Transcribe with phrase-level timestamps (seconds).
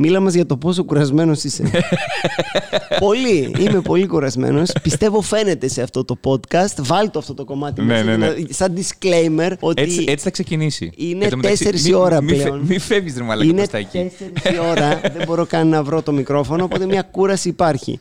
[0.00, 1.62] Μίλα μας για το πόσο κουρασμένος είσαι.
[3.00, 3.54] πολύ.
[3.58, 4.70] Είμαι πολύ κουρασμένος.
[4.82, 6.74] Πιστεύω φαίνεται σε αυτό το podcast.
[6.82, 8.30] Βάλτε αυτό το κομμάτι Ναι, μέσα, ναι, ναι.
[8.30, 10.90] δηλαδή, σαν disclaimer ότι Έτσι, έτσι θα ξεκινήσει.
[10.96, 12.60] Είναι Εν τω μεταξύ, τέσσερις μη- η ώρα μη φε- πλέον.
[12.68, 14.10] Μη φεύγεις, ρε μαλάκα, είναι προς τα εκεί.
[14.42, 15.00] 4 η ώρα.
[15.16, 18.00] δεν μπορώ καν να βρω το μικρόφωνο, οπότε μια κούραση υπάρχει.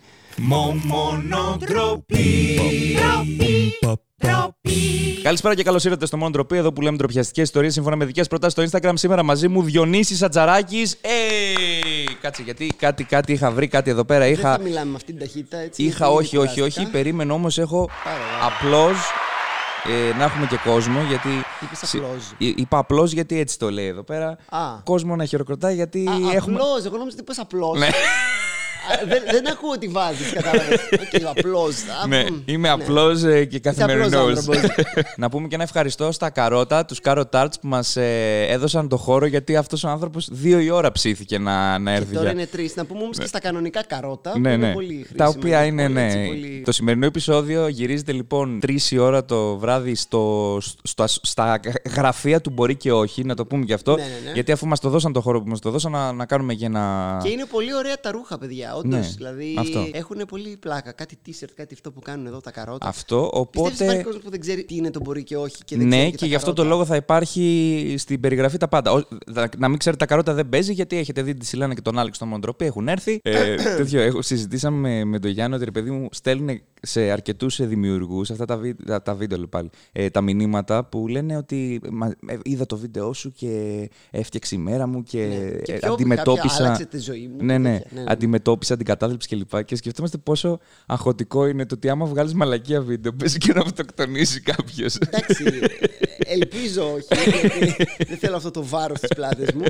[5.24, 8.28] Καλησπέρα και καλώς ήρθατε στο Μόνο Ντροπή, εδώ που λέμε ντροπιαστικές ιστορίες σύμφωνα με δικές
[8.28, 8.94] προτάσεις στο Instagram.
[8.96, 10.96] Σήμερα μαζί μου Διονύσης Ατζαράκης.
[11.02, 12.12] Hey!
[12.22, 14.24] Κάτσε, γιατί κάτι, κάτι είχα βρει, κάτι εδώ πέρα.
[14.24, 15.84] Δεν Είχα, θα μιλάμε με αυτή την ταχύτητα, έτσι.
[15.84, 16.82] είχα γιατί όχι, όχι, κουράστηκα.
[16.82, 16.92] όχι.
[16.92, 18.52] Περίμενε όμως, έχω Πάρα ωραία.
[18.58, 18.96] απλώς.
[20.12, 21.30] Ε, να έχουμε και κόσμο, γιατί.
[21.62, 22.34] Είπες Συ- applause.
[22.38, 24.38] Εί- Είπα applause γιατί έτσι το λέει εδώ πέρα.
[24.50, 24.60] Α.
[24.84, 26.56] Κόσμο να χειροκροτάει, γιατί Α, έχουμε.
[26.56, 27.78] Απλώς, εγώ νόμιζα ότι είπες απλώς.
[28.90, 28.94] Ναι.
[29.04, 30.80] Α, δεν, δεν ακούω τι βάζεις, κατάλαβες.
[30.92, 31.76] OK, applause.
[32.04, 32.84] Α, Ναι, μ, είμαι ναι.
[32.84, 34.14] απλός και καθημερινός.
[34.14, 34.62] απλός άνθρωπος.
[35.18, 37.96] να πούμε και ένα ευχαριστώ στα καρότα, τους Carrot Tarts που μας
[38.48, 42.14] έδωσαν το χώρο γιατί αυτός ο άνθρωπος δύο η ώρα ψήθηκε να, να έρθει.
[42.14, 42.76] Τώρα για- είναι τρεις.
[42.76, 44.74] Να πούμε όμως και στα κανονικά καρότα, που Ναι, είναι ναι.
[44.74, 45.18] πολύ χρήσιμα.
[45.18, 46.06] Τα οποία είναι, πολύ, ναι.
[46.06, 51.60] έτσι, πολύ- Το σημερινό επεισόδιο γυρίζεται λοιπόν 3 η ώρα το βράδυ στο, στο, στα
[51.96, 53.96] γραφεία του Μπορεί και Όχι, να το πούμε και αυτό.
[53.96, 54.32] Ναι, ναι, ναι.
[54.34, 56.66] Γιατί αφού μας το δώσαν το χώρο που μας το δώσαν, να, να κάνουμε και
[56.66, 57.18] ένα.
[57.24, 58.76] Και είναι πολύ ωραία τα ρούχα, παιδιά.
[58.78, 59.00] Όντως.
[59.00, 59.88] Ναι, δηλαδή αυτό.
[59.92, 60.92] έχουν πολύ πλάκα.
[60.92, 62.88] Κάτι t-shirt, κάτι αυτό που κάνουν εδώ τα καρότα.
[62.88, 64.04] Αυτό, Πιστεύεις υπάρχει οπότε.
[64.04, 66.12] κόσμος που δεν ξέρει τι είναι το μπορεί και όχι και δεν ξέρει Ναι, και
[66.12, 66.76] και τα γι' αυτό το καρότα.
[66.76, 68.92] λόγο θα υπάρχει στην περιγραφή τα πάντα.
[68.92, 71.82] Ο- θα- Να μην ξέρετε, τα καρότα δεν παίζει γιατί έχετε δει τη Σιλάνα και
[71.82, 73.20] τον Άλεξ στον Μοντροπή, έχουν έρθει.
[73.24, 77.68] Ε, τέτοιο, έχω, συζητήσαμε με, με τον Γιάννη ότι ρε παιδί μου στέλνουν σε αρκετούς
[77.68, 81.82] δημιουργούς αυτά τα, βι, τα, τα βίντεο λέει πάλι, ε, τα μηνύματα που λένε ότι
[81.92, 85.78] μα, ε, είδα το βίντεο σου και έφτιαξε η μέρα μου και, Ναι, και ε,
[85.78, 86.48] πιο αντιμετώπισα.
[86.48, 87.90] κάποια άλλαξε τη ζωή μου Ναι, και ναι, τέτοια.
[87.94, 88.12] Ναι, ναι.
[88.12, 89.64] αντιμετώπισα την κατάθλιψη κλπ.
[89.64, 94.42] Και σκεφτόμαστε πόσο αγχωτικό είναι το ότι άμα βγάλεις μαλακία βίντεο, παίζει και να αυτοκτονήσει
[94.42, 94.96] κάποιος.
[94.96, 95.44] Εντάξει,
[96.36, 97.08] ελπίζω όχι,
[97.58, 99.64] γιατί δεν θέλω αυτό το βάρος στι πλάτες μου.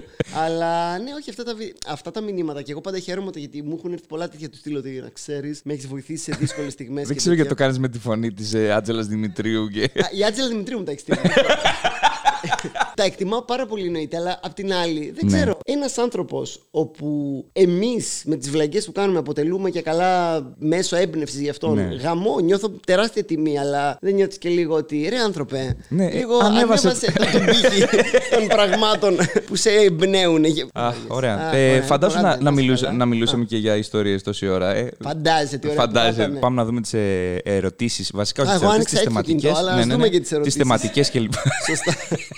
[0.45, 2.61] Αλλά ναι, όχι, αυτά τα, βι- αυτά τα μηνύματα.
[2.61, 5.61] Και εγώ πάντα χαίρομαι γιατί μου έχουν έρθει πολλά τέτοια του στείλω ότι να ξέρεις,
[5.63, 6.96] με έχεις βοηθήσει σε δύσκολες στιγμές.
[7.03, 9.67] Δεν ξέρω γιατί το κάνεις με τη φωνή της Άτζελα Δημητρίου.
[9.67, 9.91] Και...
[10.17, 11.19] Η Άτζελα Δημητρίου μου τα έχεις στείλει.
[12.97, 15.37] τα εκτιμάω πάρα πολύ εννοείται, αλλά απ' την άλλη δεν Ναι.
[15.37, 15.57] ξέρω.
[15.65, 17.07] Ένας άνθρωπος όπου
[17.53, 21.73] εμείς με τις βλαγέ που κάνουμε αποτελούμε και καλά μέσω έμπνευσης για αυτόν.
[21.75, 21.95] Ναι.
[21.95, 26.87] Γαμό, νιώθω τεράστια τιμή, αλλά δεν νιώθεις και λίγο ότι ρε άνθρωπε, Ναι, λίγο ανέβασε-
[26.87, 27.81] ανέβασε, τον πύχη
[28.31, 30.45] των πραγμάτων που σε εμπνέουν.
[30.73, 31.35] Α, ωραία.
[31.35, 31.81] Α, Ε, ωραία.
[31.83, 32.97] φαντάζομαι Τώρα, να, άντε, να, να είσαι μιλούσα- καλά.
[32.97, 34.75] να μιλούσαμε και για ιστορίες τόση ώρα.
[34.75, 34.91] Ε.
[35.03, 35.85] Φαντάζεσαι τι ωραία.
[35.85, 36.21] που θα Φαντάζεσαι.
[36.21, 36.39] ήταν.
[36.39, 36.93] Πάμε να δούμε τις
[37.43, 38.11] ερωτήσεις.
[38.13, 39.41] Βασικά, όχι Α, τις εγώ ερωτήσεις, άνοιξα τις έτσι το θεματικές.
[39.41, 40.59] κινητό, αλλά ας δούμε και τις Τις ερωτήσεις.
[40.61, 41.33] θεματικές κλπ.
[41.67, 41.95] Σωστά.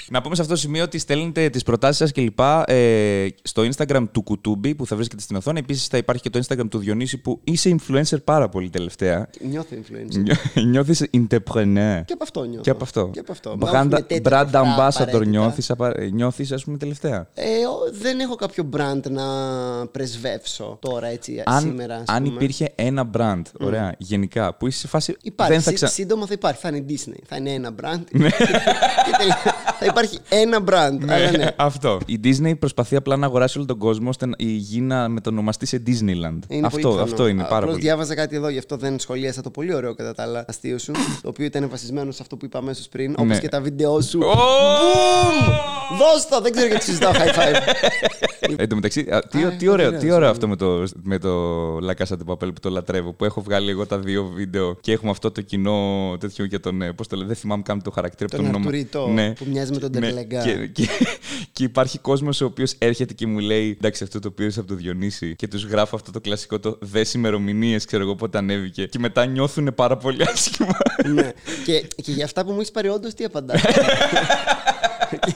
[0.10, 2.40] να πούμε σε αυτό το σημείο ότι στέλνετε τις προτάσεις σας κλπ.
[2.66, 5.60] Ε, στο Instagram του Κουτούμπι που θα βρίσκεται στην οθόνη.
[5.60, 9.30] Επίσης θα υπάρχει και το Instagram του Διονύση που είσαι influencer πάρα πολύ τελευταία.
[9.42, 10.64] Νιώθω influencer.
[10.66, 12.02] Νιώθεις entrepreneur.
[12.06, 12.62] Και από αυτό νιώθω.
[12.62, 13.10] Και από αυτό.
[13.14, 13.52] Και από αυτό.
[13.60, 15.26] Brand, Μα έχουμε τέτοια brand αυτά ambassador απαραίτητα.
[15.26, 19.24] νιώθεις, απα- νιώθεις, ας πούμε, τελευταία; Ε, ο- δεν έχω κάποιο brand να
[19.92, 21.96] πρεσβεύσω τώρα έτσι αν, σήμερα.
[21.96, 22.36] ας αν πούμε.
[22.36, 25.16] υπήρχε ένα brand, ωραία, γενικά, που είσαι σε φάση.
[25.22, 25.54] Υπάρχει.
[25.54, 25.88] δεν θα Σύ- ξα...
[25.88, 26.62] Σύντομα θα υπάρχει.
[26.62, 27.20] Θα είναι Disney.
[27.28, 28.04] Θα είναι ένα brand.
[28.12, 28.30] Ναι.
[29.06, 30.98] και τελικά θα υπάρχει ένα brand.
[31.08, 31.52] αλλά ναι.
[31.70, 31.98] αυτό.
[32.06, 35.66] Η Disney προσπαθεί απλά να αγοράσει όλο τον κόσμο ώστε να- η γη να μετονομαστεί
[35.66, 35.90] σε Disneyland.
[35.92, 37.02] Είναι πολύ αυτό, πιθανό.
[37.04, 37.82] αυτό είναι πάρα Απλώς πολύ.
[37.84, 40.92] διάβαζα κάτι εδώ, γι' αυτό δεν σχολίασα το πολύ ωραίο κατά τα άλλα αστείο σου.
[41.22, 43.12] το οποίο ήταν βασισμένο σε αυτό που είπα αμέσως πριν.
[43.12, 43.40] Όπως Ναι.
[43.40, 44.20] και τα βίντεο σου.
[44.20, 44.34] Ω!
[45.98, 46.42] Δώσ' το!
[46.42, 47.56] Δεν ξέρω γιατί συζητάω high five.
[48.58, 50.26] Εν τω μεταξύ, α, τι, Α, τι, έχω ωραίο, ωραίο, τι ωραίο συγγνώμη.
[50.26, 53.14] αυτό με το, με το La Casa de Papel που το λατρεύω.
[53.14, 55.78] Που έχω βγάλει εγώ τα δύο βίντεο και έχουμε αυτό το κοινό
[56.20, 56.82] τέτοιο για τον.
[56.82, 59.34] ε, Πώς το λέω, δεν θυμάμαι καν το χαρακτήρα Τον από τον Αρτουρίτο, Ναι.
[59.34, 60.00] που μοιάζει με τον Ναι,
[60.30, 60.66] Τερλεγκά.
[60.66, 60.90] Και, και,
[61.52, 64.76] και υπάρχει κόσμος ο οποίος έρχεται και μου λέει: Εντάξει, αυτό το πήρε από το
[64.76, 65.36] Διονύση.
[65.36, 68.86] Και τους γράφω αυτό το κλασικό το δες ημερομηνίες, ξέρω εγώ πότε ανέβηκε.
[68.86, 70.78] Και μετά νιώθουν πάρα πολύ άσχημα.
[71.14, 71.32] ναι.
[71.66, 73.62] και, και για αυτά που μου έχεις πάρει, όντως τι απαντάς.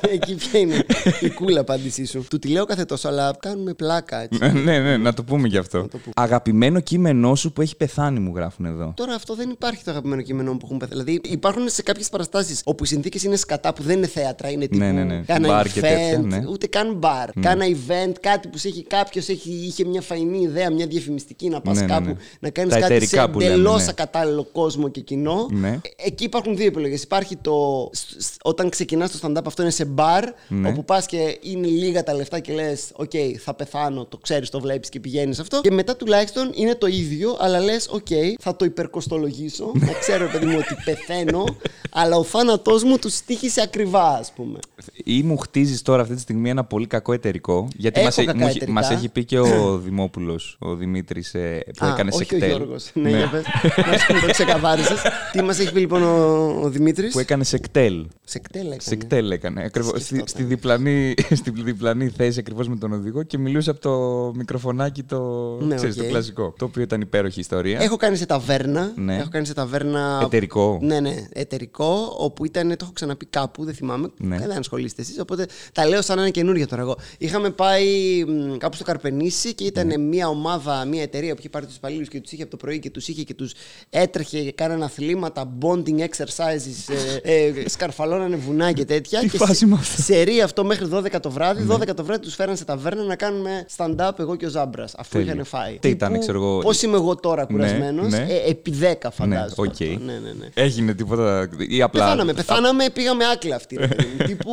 [0.02, 0.86] Και Εκεί ποια είναι
[1.22, 2.26] η κούλα απάντησή σου.
[2.30, 4.40] Του τη λέω κάθε τόσο, αλλά κάνουμε πλάκα έτσι.
[4.64, 5.82] ναι, ναι, να το πούμε γι' αυτό.
[5.82, 6.14] το πούμε.
[6.16, 8.94] Αγαπημένο κείμενό σου που έχει πεθάνει, μου γράφουν εδώ.
[8.96, 11.04] Τώρα αυτό δεν υπάρχει το αγαπημένο κείμενο μου που έχουν πεθάνει.
[11.04, 14.64] Δηλαδή υπάρχουν σε κάποιες παραστάσεις όπου οι συνθήκες είναι σκατά που δεν είναι θέατρα, είναι
[14.64, 15.22] τύπου Ναι, ναι, ναι.
[15.26, 16.44] κάνα Μπαρ event, και τέτοια, ναι.
[16.50, 17.30] ούτε καν μπαρ.
[17.40, 21.76] Κάνα event, κάτι που σε έχει κάποιος είχε μια φαεινή ιδέα, μια διαφημιστική να πας
[21.76, 22.16] Ναι, ναι, κάπου ναι.
[22.40, 23.88] να κάνεις Τα κάτι σε εταιρικά που λέμε, εντελώς ναι.
[23.90, 25.48] ακατάλληλο κόσμο και κοινό.
[25.52, 25.68] Ναι.
[25.70, 27.04] Ε, Εκεί υπάρχουν δύο επιλογές.
[27.04, 27.90] Υπάρχει το.
[27.94, 30.70] σ- σ- Όταν ξεκινάς το stand-up, αυτό είναι σε μπαρ, Ναι.
[30.70, 33.12] όπου πας και είναι λίγα τα λεφτά και λες: Οκ,
[33.44, 35.62] θα πεθάνω, το ξέρεις, το βλέπεις και πηγαίνεις αυτό.
[35.62, 38.08] Και μετά τουλάχιστον είναι το ίδιο, αλλά λες: Οκ,
[38.40, 39.72] θα το υπερκοστολογήσω.
[39.74, 41.44] να ξέρω, παιδί μου, ότι πεθαίνω,
[42.02, 44.60] αλλά ο θάνατός μου του στοίχισε ακριβά, ας πούμε.
[45.04, 47.68] Ή μου χτίζεις τώρα αυτή τη στιγμή ένα πολύ κακό εταιρικό.
[47.76, 48.80] Γιατί Έχω μας, έ- κακά μου έχει- εταιρικά.
[48.80, 51.32] μας έχει πει και ο Δημόπουλος, ο Δημήτρης,
[51.78, 52.50] που Α, έκανε όχι σε ο ΚΤΕΛ.
[52.50, 52.92] Γιώργος.
[52.94, 53.44] Ναι, για πες.
[53.92, 55.02] Να σου το ξεκαθάρισες.
[55.32, 58.06] Τι μας έχει πει λοιπόν ο, ο Δημήτρης; Που έκανε σε ΚΤΕΛ.
[58.24, 58.82] Σε ΚΤΕΛ έκανε.
[58.82, 59.64] Σε ΚΤΕΛ έκανε.
[59.64, 60.28] Ακριβώς, στη, Σκεφτόταν.
[60.28, 65.20] στη, διπλανή, στη διπλανή θέση ακριβώς με τον οδηγό και μιλούσε από το μικροφωνάκι το,
[65.62, 66.10] Ναι, ξέρεις, το οκ.
[66.10, 66.54] κλασικό.
[66.58, 67.82] Το οποίο ήταν υπέροχη ιστορία.
[67.82, 68.92] Έχω κάνει σε ταβέρνα.
[68.96, 69.18] Ναι.
[69.18, 70.20] Έχω κάνει σε ταβέρνα.
[70.24, 70.80] Εταιρικό.
[70.82, 74.10] Ναι, ναι, εταιρικό, όπου ήταν, το έχω ξαναπεί κάπου, δεν θυμάμαι.
[74.18, 74.38] Ναι.
[74.38, 75.20] Δεν ασχολείστε εσείς.
[75.20, 76.98] Οπότε τα λέω σαν να είναι καινούργια τώρα εγώ.
[77.18, 77.86] Είχαμε πάει
[78.28, 79.98] μ, κάπου στο Καρπενήσι και ήταν Ναι.
[79.98, 82.80] μια ομάδα, μια εταιρεία που είχε πάρει τους υπαλλήλους και τους είχε από το πρωί
[82.80, 83.54] και τους είχε και τους
[83.90, 86.94] έτρεχε και κάνανε αθλήματα, bonding exercises,
[87.24, 89.20] ε, ε, σκαρφαλώνανε βουνά και τέτοια.
[89.20, 90.04] Τι και φάση σε- με αυτό; Ναι.
[90.04, 91.64] Σερί αυτό μέχρι 12 το βράδυ.
[91.70, 94.94] 12 το βράδυ τους φέραν σε ταβέρνα να κάνουμε stand-up εγώ και ο Ζάμπρας.
[94.98, 95.32] Αφού Τέλειο.
[95.34, 95.78] είχαν φάει.
[95.80, 96.58] Τι ήταν, ξέρω εγώ.
[96.60, 98.26] Πώς είμαι εγώ τώρα Ναι, κουρασμένος; ναι.
[98.30, 99.54] Ε, επί 10 ναι, φαντάζομαι.
[99.58, 99.66] οκ.
[99.72, 99.86] αυτό.
[99.86, 100.48] Ναι, ναι, ναι.
[100.54, 101.50] Έγινε τίποτα.
[101.70, 102.04] ή απλά.
[102.04, 103.76] Πεθάναμε, πεθάναμε, πήγαμε άκλαυτοι.
[103.76, 104.26] ρε παιδί μου.
[104.34, 104.52] Τύπου,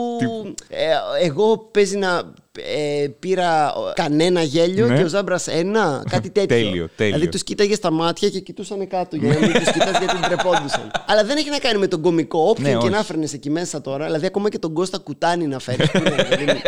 [0.69, 2.33] ε, εγώ παίζει να
[3.03, 4.97] ε, πήρα κανένα γέλιο Ναι.
[4.97, 6.47] και ο Ζάμπρας ένα, κάτι τέτοιο.
[6.57, 7.13] Τέλειο, τέλειο.
[7.15, 10.91] Δηλαδή τους κοίταγες στα μάτια και κοιτούσαν κάτω για να μην τους κοιτάς γιατί ντρεπόντουσαν.
[11.07, 12.49] Αλλά δεν έχει να κάνει με τον κωμικό.
[12.49, 12.89] Όποιον Ναι, και όχι.
[12.95, 15.91] να φέρνεις εκεί μέσα τώρα, δηλαδή ακόμα και τον Κώστα Κουτάνη να φέρεις.
[16.39, 16.61] δηλαδή,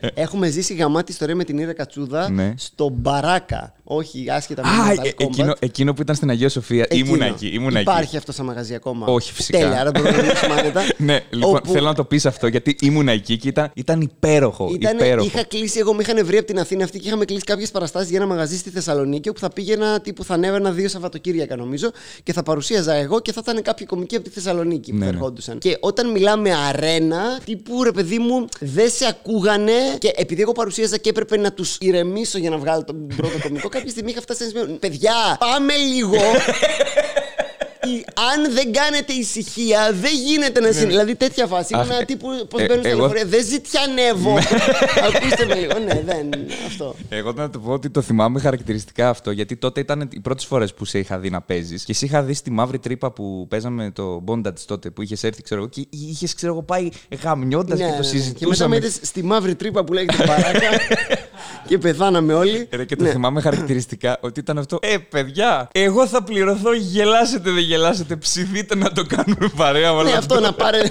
[0.14, 2.54] Έχουμε ζήσει γαμάτη ιστορία με την Ήρα Κατσούδα Ναι.
[2.56, 3.74] στο Μπαράκα.
[3.84, 5.14] Όχι άσχετα με Α, Mortal ε, Kombat.
[5.28, 6.86] εκείνο, εκείνο που ήταν στην Αγία Σοφία.
[6.88, 7.06] Εκείνο.
[7.06, 7.46] Ήμουν εκεί.
[7.46, 7.80] Ήμουν εκεί.
[7.80, 9.06] Υπάρχει αυτό σαν μαγαζί ακόμα.
[9.06, 9.58] Όχι, φυσικά.
[9.58, 10.82] Τέλεια, άρα μπορούμε να μιλήσουμε άνετα.
[10.96, 14.70] Ναι, λοιπόν, Όπου θέλω να το πεις αυτό γιατί ήμουν εκεί και ήταν, ήταν υπέροχο.
[14.74, 15.26] Ήταν, υπέροχο.
[15.26, 18.08] είχα κλείσει, εγώ με είχαν βρει από την Αθήνα αυτή και είχαμε κλείσει κάποιες παραστάσεις
[18.10, 21.90] για ένα μαγαζί στη Θεσσαλονίκη όπου θα πήγαινα τύπου θα ανέβαινα δύο Σαββατοκύριακα νομίζω
[22.22, 25.10] και θα παρουσίαζα εγώ και θα ήταν κάποιοι κομικοί από τη Θεσσαλονίκη που Ναι, θα
[25.10, 25.16] ναι.
[25.16, 25.58] ερχόντουσαν.
[25.58, 30.96] Και όταν μιλάμε αρένα, τύπου ρε παιδί μου, δεν σε ακούγανε και επειδή εγώ παρουσίαζα
[30.96, 34.44] και έπρεπε να τους ηρεμήσω για να βγάλω τον πρώτο κομικό, κάποια στιγμή είχα φτάσει
[34.44, 34.78] σε ένα σημείο.
[34.78, 36.16] Παιδιά, πάμε λίγο.
[37.82, 40.86] Η- αν δεν κάνετε ησυχία, δεν γίνεται να συνεχίσει.
[40.86, 41.74] Δηλαδή τέτοια φάση.
[41.74, 41.80] Ναι.
[41.80, 43.24] Αχ, Ήμουν ε, τύπου πώ ε, μπαίνουν στα εγώ- λεωφορεία.
[43.24, 44.38] Δεν ζητιανεύω.
[45.14, 45.78] Ακούστε με λίγο.
[45.78, 46.28] Ναι, δεν.
[46.66, 46.94] Αυτό.
[47.08, 50.74] Εγώ να το πω ότι το θυμάμαι χαρακτηριστικά αυτό, γιατί τότε ήταν οι πρώτες φορές
[50.74, 53.90] που σε είχα δει να παίζεις και σε είχα δει στη μαύρη τρύπα που παίζαμε
[53.94, 56.88] το Bondage τότε που είχες έρθει, ξέρω εγώ, και είχες, ξέρω εγώ, πάει
[57.22, 58.08] γαμιώντας Ναι, και ναι, το ναι.
[58.08, 58.68] Και μετά συζητούσαμε.
[58.68, 60.68] με είδες στη μαύρη τρύπα που λέγεται παράκα
[61.70, 62.68] και πεθάναμε όλοι.
[62.70, 63.10] Ρε, και το Ναι.
[63.10, 64.78] θυμάμαι χαρακτηριστικά ότι ήταν αυτό.
[64.82, 69.90] Ε, παιδιά, εγώ θα πληρωθώ, γελάσετε, δεν γελάσετε, ψηθείτε να το κάνουμε παρέα.
[69.92, 70.82] Ναι, όλα αυτό να πάρε.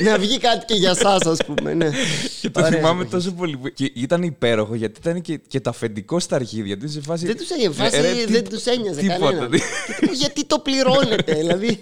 [0.00, 1.74] να βγει κάτι και για εσά, ας πούμε.
[1.74, 1.90] Ναι.
[2.40, 3.08] Και το Ωραία, θυμάμαι ναι.
[3.08, 3.56] τόσο πολύ.
[3.56, 6.64] που- Και ήταν υπέροχο γιατί ήταν και, και το αφεντικό στα αρχίδια.
[6.64, 7.26] Γιατί σε φάση.
[7.26, 7.96] Δεν τους ένοιαζε.
[7.96, 9.18] Ε, ρε, φάση τι- δεν τους ένοιαζε τίποτα.
[9.20, 9.46] κανένα.
[9.48, 11.80] Και του λέω, Γιατί το πληρώνετε, δηλαδή;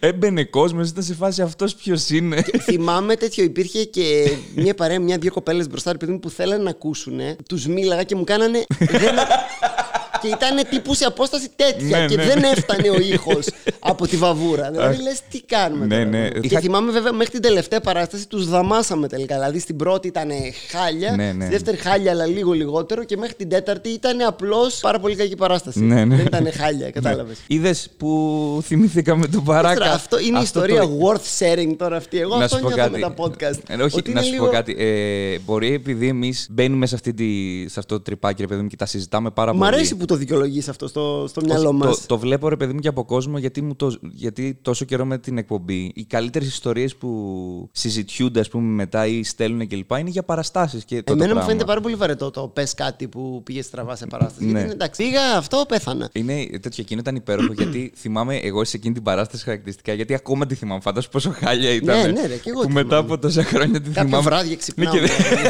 [0.00, 2.44] Έμπαινε κόσμος, ήταν σε φάση αυτός ποιος είναι.
[2.60, 6.70] Θυμάμαι τέτοιο, υπήρχε και μια παρέα, μια-δύο κοπέλες μπροστά, ρε παιδί μου, που θέλανε να
[6.70, 7.20] ακούσουν.
[7.48, 8.64] Τους μίλαγα και μου κάνανε.
[8.78, 9.18] δεν-
[10.22, 12.48] και ήταν τύπους σε απόσταση τέτοια Ναι, και ναι, δεν ναι.
[12.48, 13.46] έφτανε ο ήχος
[13.78, 14.70] από τη βαβούρα.
[14.70, 15.00] Δηλαδή Αχ.
[15.02, 15.86] λες, τι κάνουμε.
[15.86, 16.26] Ναι, τώρα, ναι.
[16.26, 16.40] εδώ.
[16.40, 19.34] Και Είχα- θυμάμαι βέβαια μέχρι την τελευταία παράσταση τους δαμάσαμε τελικά.
[19.34, 20.30] Δηλαδή στην πρώτη ήταν
[20.70, 21.44] χάλια, Ναι, ναι.
[21.44, 25.36] στη δεύτερη χάλια, αλλά λίγο λιγότερο και μέχρι την τέταρτη ήταν απλώς πάρα πολύ κακή
[25.36, 25.80] παράσταση.
[25.80, 26.16] Ναι, ναι.
[26.16, 27.36] Δεν ήταν χάλια, κατάλαβες.
[27.46, 29.92] Είδες που θυμηθήκαμε τον παράκα.
[29.92, 32.18] Αυτό είναι η ιστορία worth sharing τώρα αυτή.
[32.20, 32.92] Εγώ Να αυτό σου πω νιώθω κάτι.
[32.92, 33.58] με τα podcast.
[33.68, 34.76] Ε, όχι, Ότι να είναι σου λίγο- πω κάτι.
[34.78, 37.24] Ε, μπορεί επειδή εμείς μπαίνουμε σε, αυτή τη,
[37.68, 39.68] σε αυτό το τρυπάκι, ρε παιδί μου, και τα συζητάμε πάρα Μ' πολύ.
[39.74, 42.72] αρέσει που το δικαιολογείς αυτό στο, στο μυαλό Όχι, μας; Το, το βλέπω ρε παιδί
[42.72, 46.48] μου και από κόσμο γιατί, μου το, γιατί τόσο καιρό με την εκπομπή οι καλύτερες
[46.48, 49.90] ιστορίες που συζητιούνται, ας πούμε, μετά ή στέλνουν κλπ.
[49.98, 50.84] είναι για παραστάσεις.
[51.04, 54.44] Εμένα μου φαίνεται πάρα πολύ βαρετό το πες κάτι που πήγες στραβά σε παράσταση.
[54.44, 54.50] Ναι.
[54.50, 56.08] Γιατί είναι εντάξει, πήγα αυτό, πέθανα.
[56.12, 60.46] Είναι τέτοιο εκείνο ήταν υπέροχο γιατί θυμάμαι εγώ σε εκείνη την παράσταση χαρακτηριστικά γιατί ακόμα
[60.46, 60.80] τη θυμάμαι.
[60.80, 61.96] Φαντάζομαι πόσο χάλια ήταν.
[62.00, 63.12] Ναι, ναι, ρε, και εγώ που τη μετά θυμάμαι.
[63.12, 64.22] από τόσα χρόνια τη Κάποια θυμάμαι.
[64.24, 64.92] βράδια Ναι, ξυπνάω.
[64.92, 65.48] και- δηλαδή.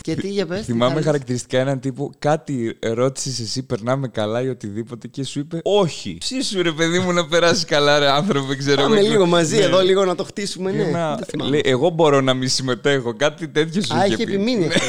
[0.00, 0.64] και τι για πες.
[0.64, 6.16] Θυμάμαι χαρακτηριστικά έναν τύπο, κάτι ρώτησε εσύ, περνάμε καλά ή οτιδήποτε και σου είπε Όχι.
[6.20, 9.08] Ψήσου ρε παιδί μου να περάσεις καλά, ρε άνθρωπε, ξέρω Πάμε εγώ.
[9.08, 9.62] λίγο μαζί Ναι.
[9.64, 10.70] εδώ, λίγο να το χτίσουμε.
[10.70, 11.50] Ναι, Και να- Δεν θυμάμαι.
[11.50, 13.14] λέει, εγώ μπορώ να μη συμμετέχω.
[13.16, 14.32] Κάτι τέτοιο σου Α, είχε είχε πει.
[14.32, 14.74] επιμείνει Ναι.
[14.74, 14.88] αυτός.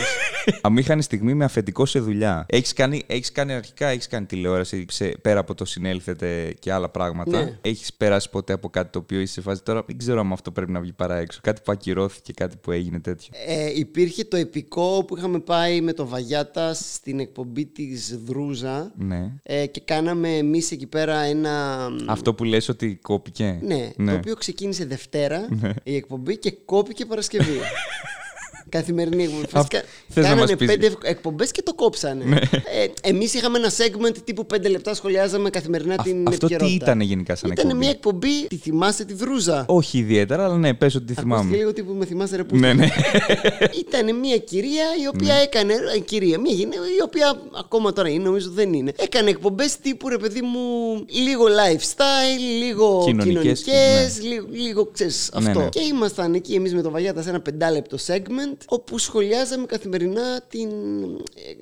[0.61, 2.45] Αμήχανη στιγμή με αφεντικό σε δουλειά.
[2.49, 6.89] Έχεις κάνει, έχεις κάνει αρχικά, έχεις κάνει τηλεόραση σε, πέρα από το συνέλθετε και άλλα
[6.89, 7.43] πράγματα.
[7.43, 7.57] Ναι.
[7.61, 9.83] Έχεις περάσει ποτέ από κάτι το οποίο είσαι σε φάση τώρα.
[9.87, 11.39] Δεν ξέρω αν αυτό πρέπει να βγει παρά έξω.
[11.43, 13.33] Κάτι που ακυρώθηκε, κάτι που έγινε τέτοιο.
[13.47, 19.31] Ε, υπήρχε το επικό που είχαμε πάει με το Βαγιάτα στην εκπομπή της Δρούζα Ναι.
[19.43, 21.87] ε, και κάναμε εμείς εκεί πέρα ένα...
[22.07, 23.59] Αυτό που λες ότι κόπηκε.
[23.61, 25.47] Ναι, το οποίο ξεκίνησε Δευτέρα
[25.83, 27.59] η εκπομπή και κόπηκε Παρασκευή.
[28.71, 29.43] Καθημερινή εκπομπή.
[29.51, 30.67] Α, Φυσικά, θες να μας κάνανε πεις.
[30.67, 32.39] πέντε εκπομπές και το κόψανε.
[33.03, 36.85] ε, Εμείς είχαμε ένα segment τύπου πέντε λεπτά σχολιάζαμε καθημερινά την Αυτό τι επικαιρότητα.
[36.85, 38.47] ήταν γενικά σαν Ήταν εκπομπή; μια εκπομπή.
[38.47, 39.65] Τη θυμάσαι τη δρούζα.
[39.67, 41.55] Όχι ιδιαίτερα, αλλά ναι, πες ότι τη Ακούστηκε θυμάμαι.
[41.57, 42.87] λίγο τύπου με θυμάσαι ρε που Ναι, ναι.
[43.87, 45.73] Ήταν μια κυρία η οποία έκανε.
[45.95, 48.93] ε, Κυρία, μια γυναίκα η οποία ακόμα τώρα είναι, νομίζω δεν είναι.
[48.97, 50.59] Έκανε εκπομπές τύπου ρε παιδί μου
[51.23, 55.59] λίγο lifestyle, λίγο Κοινωνικές, κοινωνικές, λίγο, λίγο ξέρεις Ναι, αυτό.
[55.59, 55.69] ναι.
[55.69, 60.69] Και ήμασταν εκεί εμείς με τον Βαγιάτα σε ένα πεντάλεπτο segment όπου σχολιάζαμε καθημερινά την,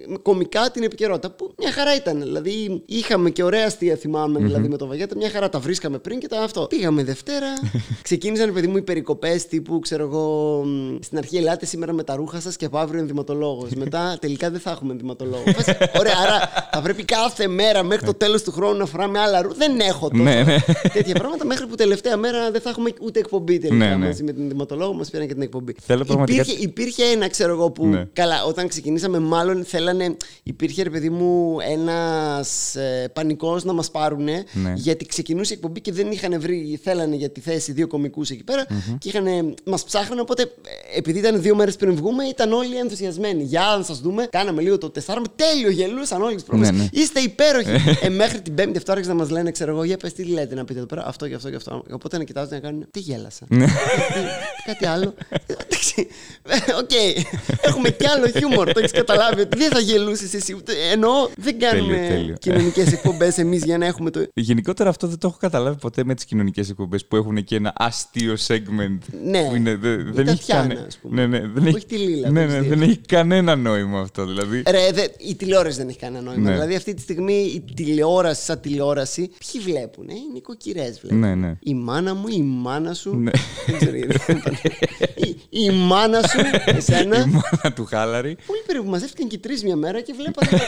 [0.08, 1.30] ε, κομικά την επικαιρότητα.
[1.32, 2.20] Που μια χαρά ήταν.
[2.22, 5.16] Δηλαδή είχαμε και ωραία αστεία, θυμάμαι, δηλαδή με τον Βαγιάτα.
[5.16, 6.62] Μια χαρά τα βρίσκαμε πριν και τα αυτό.
[6.70, 7.48] Πήγαμε Δευτέρα.
[8.02, 12.16] Ξεκίνησαν, παιδί μου, οι περικοπές τύπου, ξέρω εγώ, μ, στην αρχή ελάτε σήμερα με τα
[12.16, 13.70] ρούχα σας και από αύριο ενδυματολόγος.
[13.84, 15.44] Μετά τελικά δεν θα έχουμε ενδυματολόγο.
[15.56, 16.40] Φάση, Ωραία, άρα
[16.72, 19.56] θα πρέπει κάθε μέρα μέχρι το τέλος του χρόνου να φοράμε άλλα ρούχα.
[19.56, 20.24] Δεν έχω τόσο.
[20.24, 20.56] Ναι, ναι.
[20.94, 23.86] Τέτοια πράγματα μέχρι που τελευταία μέρα δεν θα έχουμε ούτε εκπομπή τελικά.
[23.86, 24.06] Ναι, ναι.
[24.06, 25.76] Μαζί με την ενδυματολόγο μας πήραν και την εκπομπή.
[25.82, 27.86] Θέλω πραγματικά- Υπήρχε, υπήρχε ένα, ξέρω εγώ, που.
[27.86, 28.06] Ναι.
[28.14, 30.18] Καλά, όταν ξεκινήσαμε, μάλλον θέλανε.
[30.44, 34.44] Υπήρχε, ρε παιδί μου, ένας ε, πανικός να μας πάρουνε.
[34.54, 34.74] Ναι.
[34.76, 36.80] Γιατί ξεκινούσε η εκπομπή και δεν είχαν βρει.
[36.84, 38.66] Θέλανε για τη θέση δύο κομικούς εκεί πέρα.
[38.98, 39.56] Και είχαν.
[39.66, 40.22] Μας ψάχνανε.
[40.22, 43.44] Οπότε, ε, επειδή ήταν δύο μέρες πριν βγούμε, ήταν όλοι ενθουσιασμένοι.
[43.44, 45.26] Για να σας δούμε, κάναμε λίγο το τεσσάρμα.
[45.36, 46.78] Τέλειο, γελούσαν όλοι τις προμήθειες.
[46.78, 47.02] Ναι, ναι.
[47.02, 47.70] Είστε υπέροχοι.
[48.06, 50.56] ε, μέχρι την Πέμπτη αυτό άρχισαν να μας λένε, ξέρω εγώ, για πες τι λέτε
[50.56, 51.08] να πείτε εδώ πέρα.
[51.08, 51.84] Αυτό και αυτό και αυτό.
[51.92, 52.86] Οπότε να κοιτάζουν να κάνουν.
[52.92, 53.46] Τι γέλασα.
[53.50, 53.66] Ναι.
[54.14, 55.14] Τι- κάτι άλλο.
[56.80, 57.28] Εντάξει.
[57.30, 57.62] Ε, Οκ.
[57.62, 58.72] Έχουμε κι άλλο χιούμορ.
[58.72, 60.54] Το έχεις καταλάβει ότι δεν θα γελούσες εσύ.
[60.54, 62.36] ούτε- Εννοώ δεν Τέλειο, κάνουμε τέλειο.
[62.40, 64.28] κοινωνικές εκπομπές εμείς για να έχουμε το.
[64.34, 67.74] Γενικότερα αυτό δεν το έχω καταλάβει ποτέ με τις κοινωνικές εκπομπές που έχουν και ένα
[67.78, 68.98] αστείο segment.
[69.24, 69.44] Ναι.
[69.50, 71.16] Που είναι, δε- Η δεν έχει Τατιάνα, κανε- ας πούμε.
[71.16, 72.84] Ναι, ναι, δεν Που έχει, έχει τη Λίλα, ναι, το ναι, έχεις δεν δει.
[72.86, 74.26] έχει κανένα νόημα αυτό.
[74.26, 74.64] Δηλαδή.
[74.70, 76.42] Ρε, δε, η τηλεόραση δεν έχει κανένα νόημα.
[76.42, 76.52] Ναι.
[76.52, 79.22] Δηλαδή αυτή τη στιγμή η τηλεόραση σαν τηλεόραση,
[79.52, 81.20] ποιοι βλέπουν, ε; οι νοικοκυρές βλέπουν.
[81.20, 81.56] Ναι, ναι.
[81.60, 83.16] Η μάνα μου, η μάνα σου.
[83.16, 83.32] Ναι.
[83.68, 84.18] Δεν ξέρω γιατί.
[85.28, 86.38] η, η μάνα σου,
[86.78, 88.38] εσένα; Η μάνα του χάλαρη.
[88.46, 88.90] Πολύ περίεργο.
[88.90, 90.62] Μαζεύτηκαν και οι τρεις μια μέρα και βλέπατε.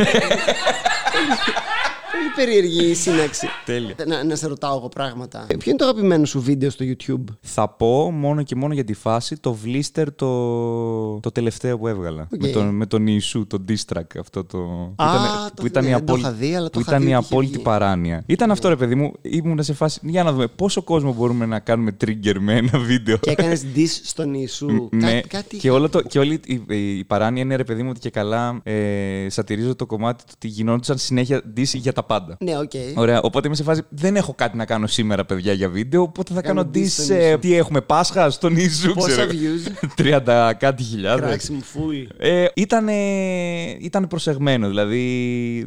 [2.11, 3.47] Πολύ περίεργη η σύναξη.
[3.65, 3.95] Τέλεια.
[4.07, 5.45] Να, να σε ρωτάω εγώ πράγματα.
[5.47, 8.83] Ε, Ποιο είναι το αγαπημένο σου βίντεο στο YouTube; Θα πω μόνο και μόνο για
[8.83, 12.27] τη φάση το Vlister το, το τελευταίο που έβγαλα.
[12.33, 12.41] Οκ.
[12.41, 14.03] Με, τον, με τον Ιησού, το diss track.
[14.19, 14.59] Αυτό το.
[14.95, 16.79] Α, που το- που ήταν, ναι, η, δεν το απόλυ- είχα δει, αλλά το που
[16.79, 17.63] είχα ήταν δει η ότι είχε απόλυτη βγει.
[17.63, 18.23] παράνοια.
[18.25, 19.11] Ήταν αυτό ρε παιδί μου.
[19.21, 19.99] Ήμουν σε φάση.
[20.03, 23.17] Για να δούμε πόσο κόσμο μπορούμε να κάνουμε trigger με ένα βίντεο.
[23.17, 24.89] Και έκανες diss στον Ιησού.
[24.91, 25.57] Ναι, Κάτι, κάτι...
[25.57, 28.09] και, όλο το, και όλη η, η, η παράνοια είναι ρε παιδί μου ότι και
[28.09, 32.37] καλά ε, σατυρίζω το κομμάτι του ότι γινόντουσαν συνέχεια diss για τα πάντα.
[32.39, 32.71] Ναι, οκ.
[32.95, 36.01] Ωραία, οπότε είμαι σε φάση δεν έχω κάτι να κάνω σήμερα, παιδιά, για βίντεο.
[36.01, 36.87] Οπότε θα Κάνω κάνω diss diss.
[36.87, 37.39] στον ε, Ιησού.
[37.39, 39.29] τι έχουμε, Πάσχα στον Ιησού, Πόσα ξέρω.
[39.31, 40.21] views.
[40.25, 41.25] 30 κάτι χιλιάδες.
[41.27, 42.07] Κράξιμο full.
[42.17, 42.87] Ε, ήταν,
[43.79, 44.99] ήταν προσεγμένο, δηλαδή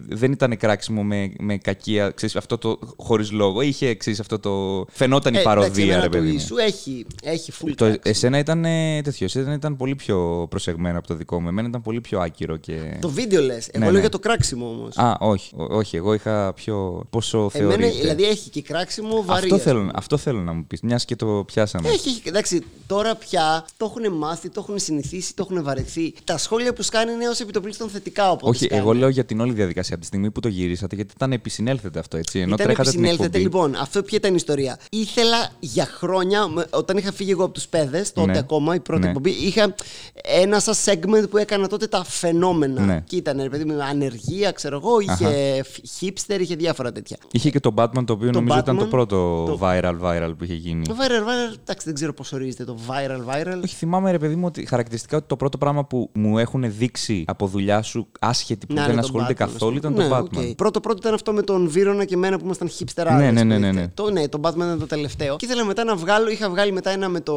[0.09, 3.61] δεν ήταν κράξιμο με, με κακία, ξέρεις, αυτό το χωρίς λόγο.
[3.61, 4.85] Είχε, ξέρεις, αυτό το...
[4.91, 6.33] Φαινόταν η Ε, εντάξει, παροδία, εμένα ρε του παιδί μου.
[6.33, 7.95] Ιησού έχει, έχει full Το, cracks.
[8.03, 11.49] εσένα ήταν ε, τέτοιο, εσένα ήταν πολύ πιο προσεγμένο από το δικό μου.
[11.49, 12.97] Εμένα ήταν πολύ πιο άκυρο και...
[13.00, 13.69] Το βίντεο λες.
[13.69, 14.00] Εγώ Ναι, λέω ναι.
[14.00, 14.97] για το κράξιμο όμως.
[14.99, 17.04] Α, όχι, ό- όχι, εγώ είχα πιο...
[17.11, 18.00] Πόσο Εμένα, θεωρείτε.
[18.00, 19.43] δηλαδή έχει και κράξιμο βαρύ.
[19.43, 19.75] αυτό, ας πούμε.
[19.75, 21.88] θέλω, αυτό θέλω να μου πεις, μιας και το πιάσαμε.
[21.88, 26.14] Έχει, έχει, εντάξει, τώρα πια το έχουν μάθει, το έχουν συνηθίσει, το έχουν βαρεθεί.
[26.25, 28.49] Τα σχόλια που σκάνε είναι ως επιτοπλίστων θετικά οπότε.
[28.50, 28.81] όχι, σκάνε.
[28.81, 31.99] εγώ λέω για την όλη διαδικασία από τη στιγμή που το γυρίσατε, γιατί ήταν επισυνέλθετε
[31.99, 32.38] αυτό, έτσι.
[32.38, 33.57] Ενώ Ήταν τρέχατε την επισυνέλθετε, εκπομπή.
[33.64, 33.81] λοιπόν.
[33.83, 34.78] Αυτό ποια ήταν η ιστορία.
[34.90, 38.38] Ήθελα για χρόνια, με- όταν είχα φύγει εγώ από τους παιδε, τότε Ναι.
[38.38, 39.07] ακόμα, η πρώτη Ναι.
[39.07, 39.75] εκπομπή, είχα
[40.23, 42.81] ένα σαν segment που έκανα τότε τα φαινόμενα.
[42.81, 43.02] Ναι.
[43.07, 45.78] Και ήταν, ρε παιδί μου, ανεργία, ξέρω εγώ, είχε φ-
[46.16, 47.16] hipster, είχε διάφορα τέτοια.
[47.33, 50.35] Είχε και το Batman το οποίο Το νομίζω ήταν Batman, το πρώτο το- viral viral
[50.38, 50.87] που είχε γίνει.
[50.87, 53.61] Το viral, viral, εντάξει, δεν ξέρω πώς ορίζεται το viral, viral.
[53.64, 57.25] Όχι, θυμάμαι ρε παιδί μου ότι χαρακτηριστικά ότι το πρώτο πράγμα που μου έχουν δείξει
[57.26, 60.09] από δουλειά σου άσχετη που Να, δεν ναι, τον ασχολείται Batman, ας καθόλου ήταν πούμε.
[60.09, 60.49] το Ναι, Batman.
[60.50, 60.54] οκ.
[60.56, 63.59] Πρώτο πρώτο ήταν αυτό με τον Βύρωνα και εμένα που ήμασταν hipster Ναι, ναι, ναι,
[63.59, 63.88] ναι, ναι.
[63.88, 65.37] Το, ναι, το Batman ήταν το τελευταίο.
[65.37, 67.35] Και ήθελα μετά να βγάλω, είχα βγάλει μετά ένα με το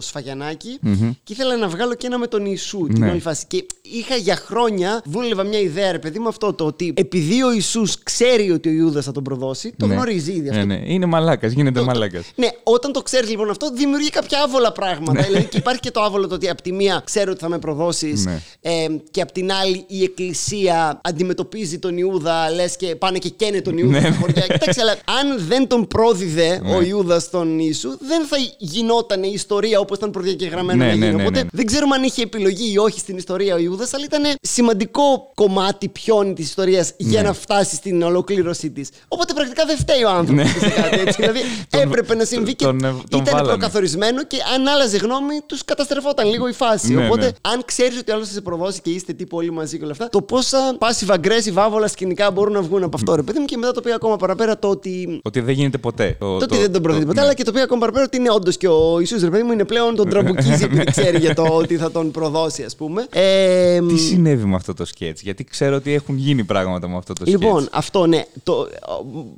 [0.00, 0.78] σφαγιανακι
[1.24, 3.10] και ήθελα να βγάλω και ένα με τον Ιησού την Ναι.
[3.10, 3.44] όλη φάση.
[3.46, 7.52] Και είχα για χρόνια, δούλευα μια ιδέα, ρε παιδί μου, αυτό το ότι επειδή ο
[7.52, 9.94] Ιησούς ξέρει ότι ο Ιούδας θα τον προδώσει, το Ναι.
[9.94, 10.64] γνωρίζει ήδη αυτό.
[10.64, 10.82] Ναι, ναι.
[10.92, 12.24] Είναι μαλάκας, γίνεται μαλάκας.
[12.34, 15.22] Ναι, όταν το ξέρεις λοιπόν αυτό, δημιουργεί κάποια άβολα πράγματα.
[15.22, 17.58] δηλαδή και υπάρχει και το άβολο το ότι από τη μία ξέρω ότι θα με
[17.58, 18.40] προδώσεις Ναι.
[18.60, 18.70] ε,
[19.10, 23.78] και από την άλλη η Εκκλησία αντιμετωπίζει τον Ιούδα, λες και πάνε και καίνε τον
[23.78, 24.16] Ιούδα Ναι, στα ναι.
[24.16, 24.42] χωριά.
[24.46, 26.74] Κοιτάξτε, αλλά αν δεν τον πρόδιδε Ναι.
[26.76, 31.04] ο Ιούδας στον Ιησού, δεν θα γινόταν η ιστορία όπως ήταν προδιαγεγραμμένο Ναι, να ναι,
[31.06, 31.16] γίνει.
[31.16, 31.48] ναι, Οπότε ναι.
[31.52, 35.88] δεν ξέρουμε αν είχε επιλογή ή όχι στην ιστορία ο Ιούδας, αλλά ήταν σημαντικό κομμάτι
[35.88, 37.26] πιόνι της ιστορίας για Ναι.
[37.28, 38.88] να φτάσει στην ολοκλήρωσή της.
[39.08, 41.16] Οπότε πρακτικά δεν φταίει ο άνθρωπος σε κάτι έτσι.
[41.20, 41.40] Δηλαδή
[41.84, 43.48] έπρεπε να συμβεί και τον- τον ήταν βάλανε.
[43.48, 46.94] προκαθορισμένο και αν άλλαζε γνώμη, τους καταστρεφόταν λίγο η φάση.
[46.94, 47.30] Ναι, Οπότε, ναι.
[47.52, 50.08] αν ξέρεις ότι άλλος θα σε προδώσει και είστε τύπου όλοι μαζί και όλα αυτά,
[50.08, 53.56] το πόσα passive aggressive άβολα σκηνικά μπορούν να βγουν από αυτό, ρε παιδί μου, και
[53.56, 56.16] μετά το πήγα ακόμα παραπέρα το ότι Ότι δεν γίνεται ποτέ.
[56.18, 57.26] το ότι δεν τον προωθεί τίποτα, ναι.
[57.26, 59.52] αλλά και το οποίο ακόμα παραπέρα ότι είναι όντως και ο Ιησούς ρε παιδί μου
[59.52, 63.06] είναι πλέον τον τραμπουκίζει επειδή ξέρει για το ότι θα τον προδώσει, ας πούμε.
[63.10, 67.12] Ε, Τι συνέβη με αυτό το σκέτς, γιατί ξέρω ότι έχουν γίνει πράγματα με αυτό
[67.12, 67.42] το σκέτς.
[67.42, 68.24] Λοιπόν, αυτό ναι.
[68.42, 68.68] Το,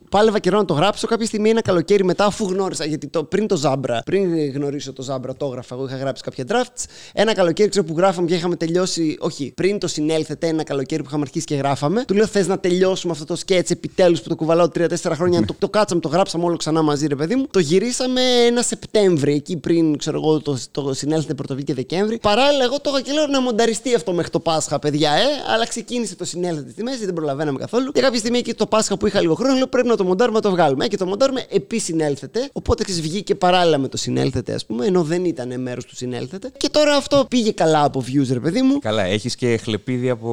[0.09, 1.07] πάλευα καιρό να το γράψω.
[1.07, 2.85] Κάποια στιγμή ένα καλοκαίρι μετά, αφού γνώρισα.
[2.85, 5.75] Γιατί το, πριν το Ζάμπρα, πριν γνωρίσω το Ζάμπρα, το έγραφα.
[5.75, 6.85] Εγώ είχα γράψει κάποια drafts.
[7.13, 9.17] Ένα καλοκαίρι ξέρω που γράφαμε και είχαμε τελειώσει.
[9.21, 12.05] Όχι, πριν το συνέλθετε, ένα καλοκαίρι που είχαμε αρχίσει και γράφαμε.
[12.05, 15.45] Του λέω: Θες να τελειώσουμε αυτό το σκέτ επιτέλους που το κουβαλάω 3-4 χρόνια.
[15.45, 17.47] το, το κάτσαμε, το γράψαμε όλο ξανά μαζί, ρε παιδί μου.
[17.51, 22.19] Το γυρίσαμε ένα Σεπτέμβρη, εκεί πριν ξέρω εγώ το, το συνέλθετε Πρωτοβίλη και Δεκέμβρη.
[22.19, 25.53] Παράλληλα, εγώ το είχα και λέω να μονταριστεί αυτό μέχρι το Πάσχα, παιδιά, ε.
[25.55, 27.93] Αλλά ξεκίνησε το συνέλθετε στη μέση, δεν προλαβαίναμε καθόλου.
[27.93, 30.37] Και κάποια στιγμή εκεί το Πάσχα που είχα λίγο χρόνο, λέω πρέπει να το μοντάρουμε,
[30.37, 30.85] να το βγάλουμε.
[30.85, 32.49] Ε, και το μοντάρουμε επί συνέλθετε.
[32.53, 36.51] Οπότε ξέρεις, βγήκε παράλληλα με το συνέλθετε, ας πούμε, ενώ δεν ήταν μέρος του συνέλθετε.
[36.57, 38.79] Και τώρα αυτό πήγε καλά από views, ρε παιδί μου.
[38.79, 40.29] Καλά, έχεις και χλεπίδι από,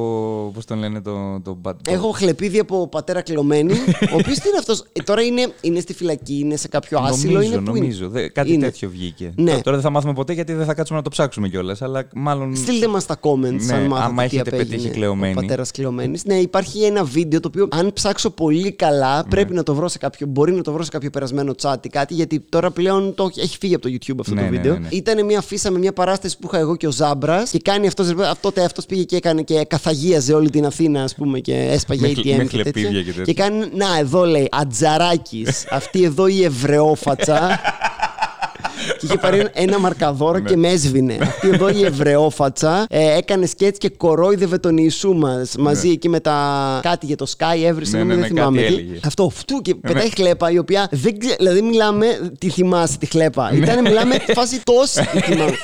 [0.54, 1.40] πώς τον λένε, το...
[1.44, 1.76] το, το...
[1.88, 3.72] Έχω χλεπίδι από πατέρα κλωμένη,
[4.14, 7.32] ο οποίος τι είναι αυτός; τώρα είναι, είναι στη φυλακή, είναι σε κάποιο άσυλο.
[7.32, 8.08] Νομίζω, είναι, πού είναι; νομίζω.
[8.08, 8.64] Δε- κάτι Είναι.
[8.64, 9.32] τέτοιο βγήκε.
[9.36, 9.60] Ναι.
[9.60, 11.82] Τώρα δεν θα μάθουμε ποτέ γιατί δεν θα κάτσουμε να το ψάξουμε κιόλας.
[11.82, 12.56] Αλλά μάλλον.
[12.56, 15.32] Στείλτε μας τα comments Ναι, αν μάθατε άμα τι έχετε απέγινε πετύχει κλεωμένη.
[15.32, 16.18] Ο πατέρας κλεωμένη.
[16.24, 19.98] Ναι, υπάρχει ένα βίντεο το οποίο, αν ψάξω πολύ καλά, πρέπει να το βρω σε
[19.98, 20.26] κάποιο.
[20.26, 23.58] Μπορεί να το βρω σε κάποιο περασμένο chat ή κάτι, γιατί τώρα πλέον το, έχει
[23.58, 24.72] φύγει από το YouTube αυτό Ναι, το ναι, βίντεο.
[24.72, 24.88] ναι, ναι.
[24.90, 28.12] Ήταν μια φύσα με μια παράσταση που είχα εγώ και ο Ζάμπρας και κάνει αυτός.
[28.40, 32.08] Τότε αυτός πήγε και έκανε και καθαγίαζε όλη την Αθήνα, ας πούμε, και έσπαγε Με
[32.08, 32.62] ATM χλε- με και τέτοια.
[32.62, 33.24] χλεπίδια και τέτοια.
[33.24, 37.48] Και κάνει, να, εδώ λέει, Ατζαράκης, αυτή εδώ η Εβραιόφατσα.
[38.98, 40.48] και είχε πάρει ένα μαρκαδόρο Ναι.
[40.48, 41.16] και με έσβηνε.
[41.20, 46.20] Αυτή εδώ η Εβραιόφατσα ε, έκανε σκέτ και κορόιδευε τον Ιησού μας μαζί εκεί με
[46.20, 46.78] τα.
[46.82, 48.60] κάτι για το Sky, έβρισε, Ναι, ναι, δεν ναι, θυμάμαι.
[48.62, 48.80] κάτι τι.
[48.80, 49.00] έλεγε.
[49.04, 49.92] Αυτό, φτού και Ναι.
[49.92, 50.88] πετάει χλέπα η οποία.
[50.90, 52.06] Δεν, ξε- δηλαδή μιλάμε.
[52.38, 53.20] Τι θυμάσαι τη Ναι.
[53.22, 53.50] χλέπα.
[53.54, 55.54] Ήταν μιλάμε φάση τόση τη θυμάμαι.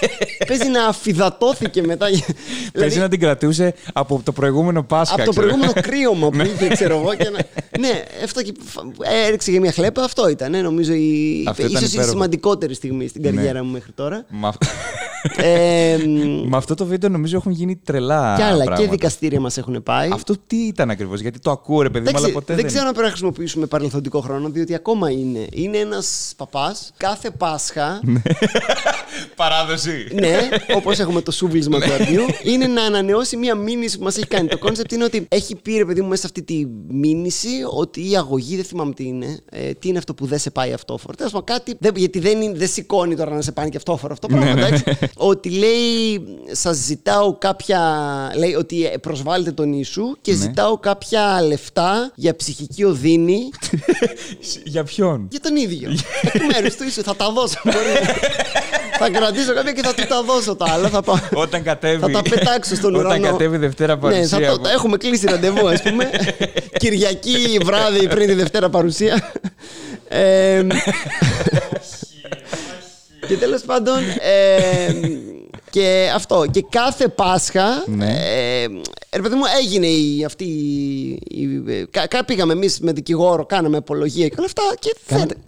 [0.46, 2.06] Παίζει να αφυδατώθηκε μετά.
[2.06, 2.24] Παίζει
[2.72, 5.14] δηλαδή, να την κρατούσε από το προηγούμενο Πάσχα.
[5.14, 5.46] από το ξέρω.
[5.46, 7.14] προηγούμενο κρύωμα που είχε, ξέρω εγώ.
[7.14, 7.38] Και να...
[7.80, 10.02] ναι, αυτό και φ- έριξε για μια χλέπα.
[10.04, 10.54] Αυτό ήταν.
[10.54, 11.44] ε, νομίζω η...
[11.48, 12.12] Αυτό ήταν ίσως η υπέροχο.
[12.12, 13.28] σημαντικότερη στιγμή στην Ναι.
[13.34, 14.24] Καριέρα μου μέχρι τώρα.
[14.28, 14.62] Με αυ-
[15.36, 18.34] ε, μ, Με αυτό το βίντεο νομίζω έχουν γίνει τρελά.
[18.36, 18.90] και άλλα και πράγματα.
[18.90, 20.08] δικαστήρια μας έχουν πάει.
[20.12, 22.66] Αυτό τι ήταν ακριβώς, γιατί το ακούω ρε παιδί μου, αλλά Εντάξει, ποτέ δεν δεν.
[22.66, 25.46] ξέρω αν πρέπει να χρησιμοποιήσουμε παρελθοντικό χρόνο, διότι ακόμα είναι.
[25.52, 28.00] Είναι ένας παπάς κάθε Πάσχα.
[29.36, 30.08] Παράδοση.
[30.12, 30.38] ναι,
[30.78, 32.22] όπως έχουμε το σούβλισμα του αρνιού,
[32.52, 34.48] είναι να ανανεώσει μία μήνυση που μας έχει κάνει.
[34.48, 38.10] Το concept είναι ότι έχει πει ρε παιδί μου μέσα σε αυτή τη μήνυση ότι
[38.10, 41.14] η αγωγή, δεν θυμάμαι τι είναι, ε, τι είναι αυτό που δεν σε πάει αυτόφορο.
[41.14, 41.76] Τέλο πάντων, κάτι.
[41.78, 44.50] Δεν, γιατί δεν, είναι, δεν σηκώνει τώρα να σε πάει και αυτόφορο αυτό το πράγμα.
[44.66, 44.84] εντάξει.
[45.16, 47.80] ότι λέει, σας ζητάω κάποια.
[48.36, 50.36] Λέει ότι ε, προσβάλλετε τον Ιησού και Ναι.
[50.38, 53.38] ζητάω κάποια λεφτά για ψυχική οδύνη
[54.64, 55.90] Για ποιον; για τον ίδιο.
[56.22, 57.02] Εκ μέρους του Ιησού.
[57.02, 57.60] Θα τα δώσω.
[57.64, 58.06] μπορεί.
[58.98, 60.88] θα κρατήσω κάποια και θα του τα δώσω τα άλλα.
[60.88, 61.16] Θα πάω.
[61.34, 62.00] Όταν κατέβει.
[62.00, 63.26] Θα τα πετάξω στον Όταν ουρανό.
[63.30, 64.26] κατέβει Δευτέρα Ναι, παρουσία.
[64.38, 66.10] θα το, τα έχουμε κλείσει ραντεβού, ας πούμε.
[66.78, 69.32] Κυριακή βράδυ πριν τη Δευτέρα παρουσία.
[73.24, 73.98] Ε, και τέλος πάντων.
[74.20, 74.92] ε,
[75.74, 76.44] και αυτό.
[76.50, 77.84] Και κάθε Πάσχα.
[77.86, 78.06] Ναι.
[78.06, 78.66] Ε,
[79.16, 80.44] ρε παιδί μου, έγινε η, αυτή.
[80.44, 84.62] Η, η- κα, κα- πήγαμε εμείς με δικηγόρο, κάναμε απολογία και όλα αυτά.
[84.78, 85.38] Και δεν- Κάνατε-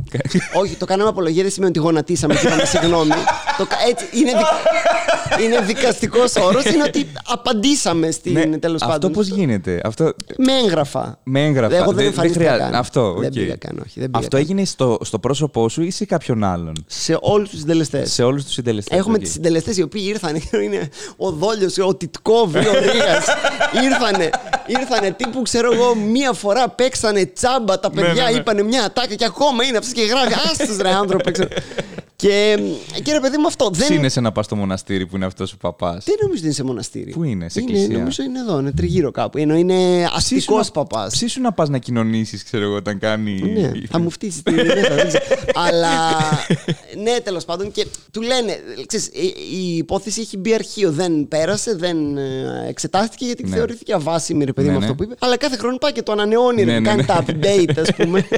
[0.54, 3.10] Όχι, το κάναμε απολογία δεν σημαίνει ότι γονατίσαμε και είπαμε συγγνώμη.
[3.58, 6.64] το, κα- έτσι, είναι, δικ, είναι δικαστικός όρος.
[6.64, 9.12] Είναι ότι απαντήσαμε στην Ναι, τέλος Αυτό πάντων.
[9.12, 10.04] πώς γίνεται; Αυτό.
[10.36, 11.18] Με έγγραφα.
[11.24, 11.74] Με έγγραφα.
[11.76, 12.70] Εγώ δεν δεν εμφανίστηκα χρειάζεται.
[12.70, 12.74] καν.
[12.80, 13.14] Αυτό.
[13.18, 13.32] Δεν οκ.
[13.32, 14.40] πήγα καν, όχι, δεν πήγα Αυτό καν.
[14.40, 18.12] έγινε στο, στο πρόσωπό σου ή σε κάποιον άλλον; Σε όλους τους συντελεστές.
[18.12, 18.98] Σε όλους τους συντελεστές.
[18.98, 20.62] Έχουμε τις συντελεστές οι οποίοι ήρθαν.
[20.62, 23.22] Είναι ο Δόλιος, ο Τιτκόβ, ο Ρίγα.
[23.86, 24.30] ήρθανε,
[24.66, 28.36] ήρθανε τύπου, ξέρω εγώ, μία φορά παίξανε τσάμπα τα Ναι, παιδιά, ναι, ναι.
[28.38, 30.32] είπανε μια ατάκα και ακόμα είναι αυτό και γράφει.
[30.50, 31.30] Άστος ρε άνθρωπε.
[31.30, 31.48] ξέρω.
[32.16, 32.58] και,
[33.02, 33.70] και ρε παιδί μου αυτό.
[33.72, 36.04] Δεν, Ψήνεσαι να πας στο μοναστήρι που είναι αυτός ο παπάς.
[36.04, 37.10] δεν νομίζω ότι είναι σε μοναστήρι.
[37.10, 39.38] Πού είναι, σε είναι, εκκλησία; Νομίζω είναι εδώ, είναι τριγύρω κάπου.
[39.38, 41.12] Ενώ είναι αστικός παπάς.
[41.12, 43.40] Ψήσου να πας να κοινωνήσεις, ξέρω εγώ, όταν κάνει.
[43.40, 45.24] Ναι, θα μου φτύσεις τη μέσα, δεν ξέρω.
[45.54, 45.90] Αλλά
[47.02, 47.72] ναι, τέλος πάντων.
[47.72, 50.90] Και του λένε, ξέρεις, η, η υπόθεση έχει μπει αρχείο.
[50.92, 53.56] Δεν πέρασε, δεν ε, εξετάστηκε γιατί Ναι.
[53.56, 54.84] θεωρήθηκε αβάσιμη, ρε παιδί Ναι, μου, ναι.
[54.84, 55.14] αυτό που είπε.
[55.18, 57.06] Αλλά κάθε χρόνο πάει και το ανανεώνει, Ναι, ρε, ναι, κάνει ναι.
[57.06, 58.24] τα update, ας πούμε.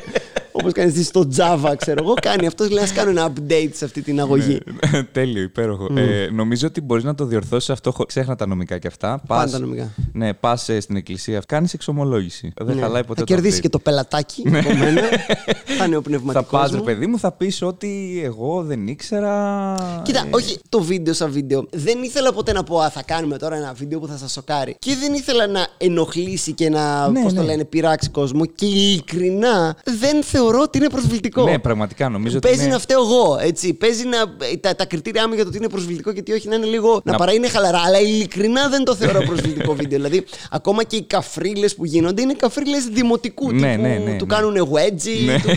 [0.60, 2.66] Όπως κάνεις εσύ στο Java, ξέρω εγώ, κάνει αυτό.
[2.70, 4.58] Λέει, ας κάνω ένα update σε αυτή την αγωγή.
[4.92, 5.86] Ναι, Τέλειο, υπέροχο.
[5.96, 7.92] Ε, νομίζω ότι μπορείς να το διορθώσεις αυτό.
[7.92, 9.22] χω- Ξέχνα τα νομικά και αυτά.
[9.26, 9.92] Πας- Πάντα νομικά.
[10.12, 12.52] Ναι, πας στην εκκλησία, κάνεις εξομολόγηση.
[12.56, 12.80] Δεν Ναι.
[12.82, 13.60] χαλάει ποτέ θα το κερδίσει update.
[13.60, 15.00] και το πελατάκι από μένα.
[15.78, 16.56] θα είναι ο Θα πνευματικό.
[16.56, 19.74] πας, ρε παιδί μου, θα πεις ότι εγώ δεν ήξερα.
[20.04, 21.66] Κοίτα, ε, όχι το βίντεο σαν βίντεο.
[21.72, 24.76] Δεν ήθελα ποτέ να πω Α, θα κάνουμε τώρα ένα βίντεο που θα σας σοκάρει.
[24.78, 27.46] Και δεν ήθελα να ενοχλήσει και να, Ναι, πώς το ναι.
[27.46, 28.44] λένε, πειράξει κόσμο.
[28.46, 31.44] Και ειλικρινά δεν θεωρώ ότι είναι προσβλητικό.
[31.44, 32.46] Ναι, πραγματικά νομίζω ότι.
[32.48, 33.74] Παίζει είναι- να φταίω εγώ, έτσι.
[33.74, 34.18] Παίζει να.
[34.60, 37.00] Τα, τα κριτήριά μου για το ότι είναι προσβλητικό και τι όχι να είναι λίγο.
[37.04, 37.78] να, Να- παρά είναι χαλαρά.
[37.86, 39.98] Αλλά ειλικρινά δεν το θεωρώ προσβλητικό βίντεο.
[39.98, 43.82] Δηλαδή, ακόμα και οι καφρίλες που γίνονται είναι καφρίλες δημοτικού Ναι, τύπου.
[43.82, 44.34] ναι, ναι, του ναι.
[44.34, 45.24] κάνουν wedgie.
[45.24, 45.34] Ναι.
[45.40, 45.48] του-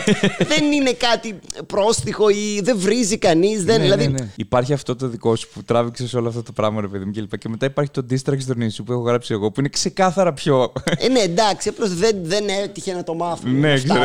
[0.47, 3.63] δεν είναι κάτι πρόστιχο ή δεν βρίζει κανείς.
[3.63, 4.30] Δεν, Ναι, δηλαδή, ναι, ναι.
[4.36, 7.38] Υπάρχει αυτό το δικό σου που τράβηξες όλο αυτό το πράγμα, ρε παιδί μου κλπ.
[7.38, 10.71] Και μετά υπάρχει το distract στο νησί που έχω γράψει εγώ, που είναι ξεκάθαρα πιο.
[10.97, 13.60] Ε, ναι, εντάξει, απλώς δεν, δεν έτυχε να το μάθουμε.
[13.60, 13.99] Ναι, να ξέρω.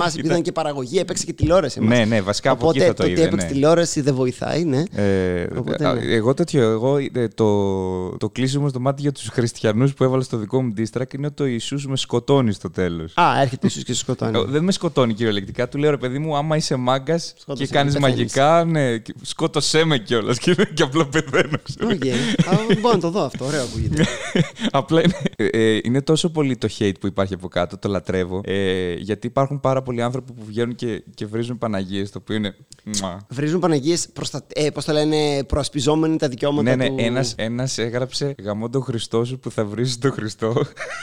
[0.00, 0.24] Φτάσει, ας πούμε.
[0.24, 1.78] Εντάξει, εμάς επειδή ήταν και παραγωγή, έπαιξε και τηλεόραση.
[1.82, 1.98] εμάς.
[1.98, 3.52] Ναι, ναι, βασικά από Οπότε εκεί θα το το ότι είδε, έπαιξε ναι.
[3.52, 4.82] τηλεόραση δεν βοηθάει, ναι.
[4.92, 6.00] Ε, Οπότε, α, ναι.
[6.14, 10.36] Εγώ τέτοιο, εγώ ε, το, το κλείσιμο στο μάτι για τους χριστιανούς που έβαλα στο
[10.36, 13.12] δικό μου distract είναι ότι ο Ιησούς με σκοτώνει στο τέλος.
[13.16, 14.38] Α, έρχεται ίσω και σου σκοτώνει.
[14.38, 15.68] Ε, Δεν με σκοτώνει κυριολεκτικά.
[15.68, 18.18] Του λέω ρε παιδί μου, άμα είσαι μάγκας και Σκότωσε κάνεις με, πεθαίνεις.
[18.36, 20.38] μαγικά, ναι, και σκότωσέ με κιόλας.
[20.38, 21.56] Και, και απλά πεθαίνω.
[21.62, 21.88] ξέρω.
[21.90, 22.04] Οκ.
[22.54, 24.04] Α, Μπορώ να το δω αυτό, ωραίο ακούγεται.
[24.70, 28.40] Απλά είναι, ε, ε, είναι τόσο πολύ το hate που υπάρχει από κάτω, το λατρεύω.
[28.44, 32.54] Ε, γιατί υπάρχουν πάρα πολλοί άνθρωποι που βγαίνουν και, και βρίζουν Παναγίες, το οποίο είναι.
[32.84, 33.26] μουα.
[33.28, 34.42] Βρίζουν Παναγίες, προστα...
[34.54, 36.96] ε, πώς το λένε, προασπιζόμενοι τα δικαιώματα Ναι, ναι, του.
[36.98, 40.48] ένας, ένας έγραψε γαμώ τον Χριστό σου που θα βρεις τον Χριστό.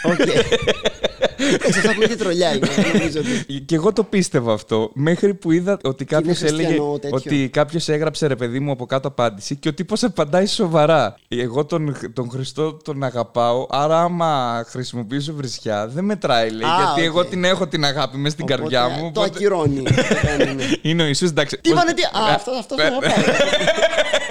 [0.04, 0.17] Οκ.
[1.38, 3.62] Εντάξει, αυτό ακούγεται τρολιά, είναι, δεν νομίζω ότι.
[3.62, 7.17] και εγώ το πίστευα αυτό μέχρι που είδα ότι κάποιος έλεγε χριστιανό τέτοιο.
[7.17, 11.15] ότι κάποιος έγραψε ρε παιδί μου από κάτω απάντηση και ο τύπος απαντάει σοβαρά.
[11.28, 16.69] Εγώ τον, τον Χριστό τον αγαπάω, άρα άμα χρησιμοποιήσω βρισιά δεν μετράει λέει.
[16.69, 17.06] Α, γιατί οκ.
[17.06, 19.12] εγώ την έχω την αγάπη μέσα στην Οπότε, καρδιά μου.
[19.12, 19.84] Το οπότε- ακυρώνει.
[19.84, 19.93] Το
[20.28, 20.63] κάνει, ναι.
[20.82, 21.56] Είναι ο Ιησούς, εντάξει.
[21.62, 22.04] Τι Πώς- είπανε, τι.
[22.04, 23.10] Α, αυτό αυτό Ε, αγαπάω.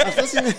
[0.06, 0.56] Αυτός είναι.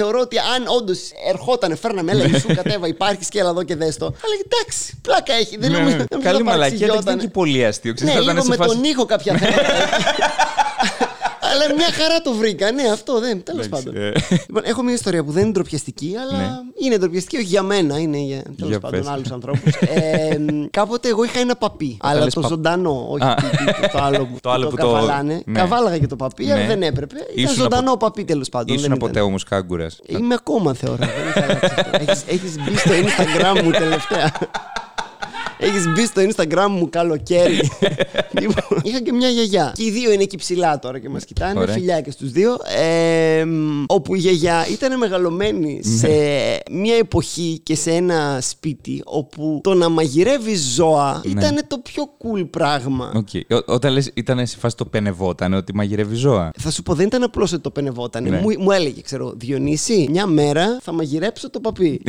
[0.00, 3.96] Θεωρώ ότι αν όντως ερχόταν, φέρναμε, έλεγε σου κατέβα, υπάρχει και έλα εδώ και δες
[3.96, 4.14] το.
[4.20, 5.56] Θα λέγε εντάξει, πλάκα έχει.
[5.56, 6.04] Δεν Ναι, νομίζω ναι.
[6.10, 7.02] νομίζω Καλή θα μαλακία, δεν παρεξηγιόταν.
[7.14, 7.94] ήταν και πολύ αστείο.
[7.94, 9.62] Ξέρεις, Ναι, θα ήταν λίγο σε με φάση- τον ήχο κάποια θέματα.
[11.50, 12.72] Αλλά μια χαρά το βρήκα.
[12.72, 13.42] Ναι, αυτό δεν.
[13.42, 14.02] Τέλος Εντάξει, πάντων.
[14.02, 14.12] ε.
[14.46, 16.48] Λοιπόν, έχω μια ιστορία που δεν είναι ντροπιαστική, αλλά Ναι.
[16.84, 19.08] είναι ντροπιαστική, όχι για μένα, είναι για τέλος Για πάντων πες.
[19.08, 19.74] άλλους ανθρώπους.
[19.74, 21.96] ε, μ, κάποτε εγώ είχα ένα παπί.
[22.00, 23.34] αλλά λες το πα- ζωντανό, όχι Α.
[23.34, 25.42] τι- τι- το άλλο που Το άλλο το που το- καβαλάνε.
[25.44, 25.58] ναι.
[25.60, 26.66] Καβάλαγα και το παπί, αλλά Ναι.
[26.66, 27.14] δεν έπρεπε.
[27.16, 28.76] Ήταν Ήσουν ζωντανό από- παπί τέλος πάντων.
[28.76, 29.24] Ήσουν δεν ποτέ ήταν.
[29.24, 29.98] όμως κάγκουρας.
[30.06, 30.96] Είμαι ακόμα θεωρώ.
[30.96, 31.90] δεν έχει αλλάξει αυτό.
[32.00, 34.32] Έχεις- Έχεις μπει στο Instagram μου τελευταία.
[35.62, 37.60] Έχεις μπει στο Instagram μου καλοκαίρι.
[38.40, 39.72] λοιπόν, είχα και μια γιαγιά.
[39.76, 41.60] Και οι δύο είναι εκεί ψηλά τώρα και μας κοιτάνε.
[41.60, 41.74] Ωραία.
[41.74, 42.56] Φιλιά και στους δύο.
[42.80, 45.96] Ε, μ, όπου η γιαγιά ήταν μεγαλωμένη Ναι.
[45.96, 46.08] σε
[46.70, 51.30] μια εποχή και σε ένα σπίτι όπου το να μαγειρεύεις ζώα Ναι.
[51.40, 53.12] ήταν το πιο cool πράγμα.
[53.14, 53.28] Οκ.
[53.50, 56.50] Ό- Όταν λες ήταν σε φάση το παινευόταν, ότι μαγειρεύει ζώα.
[56.58, 58.22] Θα σου πω, δεν ήταν απλώς ότι το πενευόταν.
[58.22, 58.40] Ναι.
[58.40, 62.00] Μου, μου έλεγε, ξέρω, Διονύση, μια μέρα θα μαγειρέψω το παπί.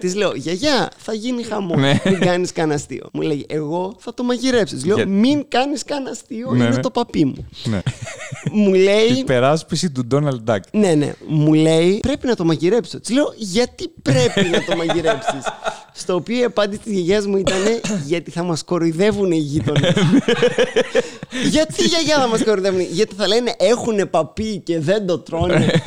[0.00, 1.74] Της λέω, Γιαγιά, θα γίνει χαμό.
[1.76, 2.00] Ναι.
[2.04, 3.08] Μην κάνεις κανένα αστείο.
[3.12, 4.74] Μου λέει, Εγώ θα το μαγειρέψω.
[4.74, 6.80] Της Λέω, Για- Μην κάνεις κανένα αστείο, Ναι, είναι ναι.
[6.80, 7.48] το παπί μου.
[7.64, 7.82] Ναι.
[8.52, 9.06] μου λέει.
[9.18, 10.64] Υπεράσπιση του Ντόναλντ Ντάκ.
[10.72, 11.12] Ναι, ναι.
[11.26, 13.00] Μου λέει πρέπει να το μαγειρέψω.
[13.00, 15.40] Της λέω γιατί πρέπει να το μαγειρέψεις.
[16.02, 17.56] Στο οποίο η απάντηση της γιαγιάς μου ήταν
[18.06, 19.92] γιατί θα μας κοροϊδεύουν οι γείτονες.
[21.50, 25.82] γιατί η γιαγιά θα μας κοροϊδεύουν, Γιατί θα λένε έχουν παπί και δεν το τρώνε.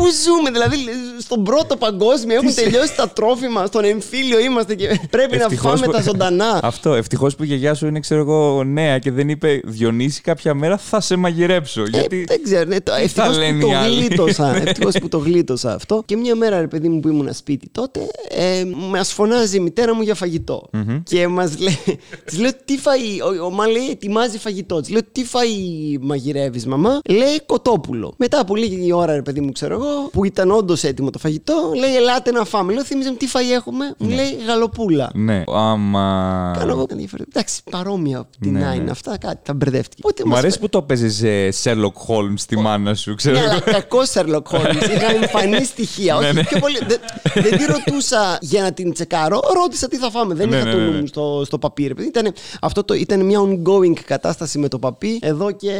[0.00, 0.76] Πού ζούμε, δηλαδή
[1.18, 5.86] στον πρώτο παγκόσμιο έχουν τελειώσει τα τρόφιμα, στον εμφύλιο είμαστε και πρέπει να Ευτυχώς φάμε
[5.86, 6.60] που- τα ζωντανά.
[6.72, 6.94] Αυτό.
[6.94, 10.76] Ευτυχώς που η γιαγιά σου είναι, ξέρω εγώ, νέα και δεν είπε Διονύση κάποια μέρα
[10.78, 11.82] θα σε μαγειρέψω.
[11.82, 12.24] Ε, γιατί.
[12.28, 12.64] δεν ξέρω.
[12.64, 14.56] Ναι, το, τι ευτυχώς θα που λένε το οι άλλοι; γλίτωσα.
[14.66, 16.02] Ευτυχώς που το γλίτωσα αυτό.
[16.06, 19.94] Και μια μέρα, ρε παιδί μου, που ήμουν σπίτι τότε, ε, μας φωνάζει η μητέρα
[19.94, 20.68] μου για φαγητο
[21.04, 21.78] Και μας λέει,
[22.24, 23.38] της λέω τι φαΐ.
[23.40, 24.80] Ο, ο Μα λέει ετοιμάζει φαγητό.
[24.80, 28.14] Της λέω τι φαΐ μαγειρεύεις, μαμά; Λέει κοτόπουλο.
[28.16, 31.72] Μετά από λίγη ώρα, ρε παιδί μου, ξέρω εγώ, που ήταν όντως έτοιμο το φαγητό,
[31.78, 32.72] λέει ελάτε να φάμε.
[32.72, 33.94] Λέω θύμιζε μου τι φαΐ έχουμε.
[33.98, 35.10] Μου λέει γαλοπούλα.
[35.14, 35.42] Ναι.
[35.54, 36.54] Άμα.
[36.58, 37.26] Κάνω εγώ ενδιαφέρον.
[37.34, 38.90] Εντάξει, παρόμοια από την Ναι, να είναι ναι.
[38.90, 40.02] αυτά, κάτι θα μπερδεύτηκε.
[40.04, 41.22] Οπότε Μου μας αρέσει που το παίζεις
[41.64, 41.74] Sherlock
[42.08, 43.50] Holmes στη μάνα σου, ξέρω Ναι, εγώ.
[43.50, 44.74] αλλά κακό Sherlock Holmes.
[44.96, 46.14] Είχα εμφανή στοιχεία.
[46.14, 46.44] Ναι, Όχι, ναι.
[46.44, 46.78] πιο πολύ.
[46.86, 46.98] Δεν,
[47.34, 49.40] δεν τη ρωτούσα για να την τσεκάρω.
[49.62, 50.34] Ρώτησα τι θα φάμε.
[50.34, 51.00] Δεν Ναι, είχα ναι, το ναι, νου ναι.
[51.00, 51.86] μου στο, στο παπί.
[51.86, 52.08] ρε παιδί.
[52.08, 55.72] Ήταν, αυτό το, ήταν μια ongoing κατάσταση με το παπί εδώ και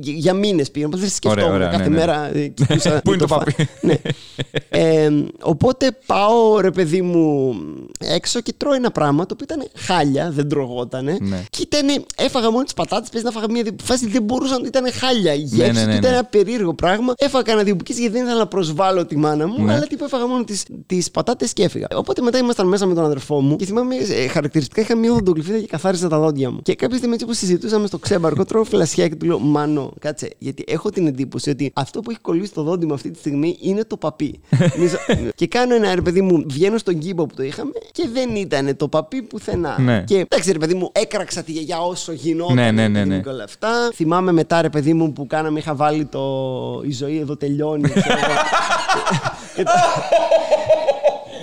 [0.00, 0.88] για μήνες πήγα.
[0.90, 1.96] Δεν σκεφτόμουν ωραία, κάθε ναι, ναι.
[1.96, 2.30] μέρα.
[2.36, 3.94] ε, κοιτούσα Πού είναι να το φά- παπί; ναι.
[4.68, 5.10] Ε,
[5.42, 7.54] οπότε πάω ρε παιδί μου
[7.98, 11.16] έξω και τρώω ένα πράγμα το οποίο ήταν χάλια, δεν τρογότανε.
[11.20, 11.44] Ναι.
[11.50, 14.92] Και ήταν, έφαγα μόνο τι πατάτες, παίζει να φάγα μια δι- φάση, δεν μπορούσαν, ήταν
[14.92, 16.16] χάλια η γεύση ναι, του, ναι, ήταν ναι.
[16.16, 17.14] ένα περίεργο πράγμα.
[17.16, 19.72] Έφαγα κανένα δύο μπουκές γιατί δεν ήθελα να προσβάλλω τη μάνα μου, Ναι.
[19.74, 21.86] αλλά τύπου έφαγα μόνο τι τις πατάτες και έφυγα.
[21.94, 25.58] Οπότε μετά ήμασταν μέσα με τον αδερφό μου και θυμάμαι ε, χαρακτηριστικά είχα μια οδοντογλυφίδα
[25.58, 26.60] και καθάρισα τα δόντια μου.
[26.62, 30.30] Και κάποια στιγμή έτσι που συζητούσαμε στο ξέμπαρκο, τρώω φλασιά και του λέω Μάνο, κάτσε,
[30.38, 33.56] γιατί έχω την εντύπωση ότι αυτό που έχει κολλήσει το δόντι μου αυτή τη στιγμή
[33.60, 34.40] είναι το παπί.
[34.78, 34.98] Μισό-
[35.34, 38.76] και κάνω ένα ρε παιδί μου, βγαίνω στον κήπο που το είχαμε και δεν ήταν
[38.76, 39.76] το παπί πουθενά.
[39.80, 40.02] Ναι.
[40.06, 42.54] Και εντάξει ρε παιδί μου, έκραξα τη γιαγιά όσο γινόταν.
[42.54, 43.22] Ναι, ναι, ναι, παιδί μου, ναι.
[43.22, 43.68] και όλα αυτά.
[43.94, 46.20] Θυμάμαι μετά ρε παιδί μου που κάναμε, είχα βάλει το
[46.86, 47.88] Η ζωή εδώ τελειώνει.
[47.88, 48.34] ξέρω εγώ.
[49.56, 49.70] και, το...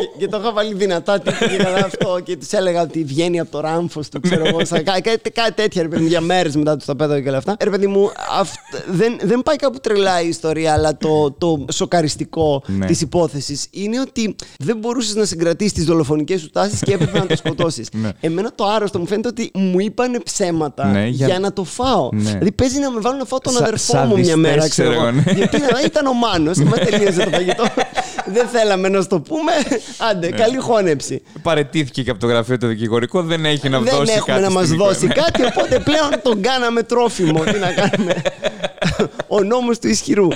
[0.02, 3.40] και- και το είχα βάλει δυνατά τύπου και καλά αυτό και του έλεγα ότι βγαίνει
[3.40, 4.66] από το ράμφο του, ξέρω εγώ.
[4.66, 7.28] σαν κά- κάτι, κάτι τέτοια, ρε παιδί μου, για μέρες μετά τους τα πέδαγα και
[7.30, 7.56] όλα αυτά.
[7.64, 12.64] Ρε παιδί μου, αυτ- δεν, δεν πάει κάπου τρελά η ιστορία, αλλά το, το σοκαριστικό
[12.68, 12.86] Ναι.
[12.86, 17.26] της υπόθεσης είναι ότι δεν μπορούσες να συγκρατήσεις τις δολοφονικές σου τάσεις και έπρεπε να
[17.26, 17.88] το σκοτώσεις.
[17.92, 18.10] Ναι.
[18.20, 21.28] Εμένα το άρρωστο μου φαίνεται ότι μου είπανε ψέματα Ναι, για...
[21.28, 22.10] για- να το φάω.
[22.14, 22.20] Ναι.
[22.22, 24.70] Δηλαδή παίζει να με βάλουν να φάω τον Σα- αδερφό μου σαδιστές, μια μέρα, ξέρω
[24.70, 25.02] ξέρω εγώ.
[25.02, 25.32] εγώ, ναι.
[25.32, 27.64] Γιατί να- ήταν ο Μάνος και μα τελείωσε το φαγητό.
[28.36, 29.52] δεν θέλαμε να σου το πούμε.
[29.98, 30.36] Άντε, Ναι.
[30.38, 31.22] καλή χώνεψη.
[31.42, 34.42] Παρετήθηκε και από το γραφείο το δικηγορικό, δεν έχει να δεν δώσει έχουμε κάτι.
[34.42, 35.22] να μας στην δώσει εικόνα.
[35.32, 37.44] κάτι, οπότε πλέον τον κάναμε τρόφιμο.
[37.44, 38.22] Τι να κάνουμε.
[39.28, 40.28] ο νόμος του ισχυρού.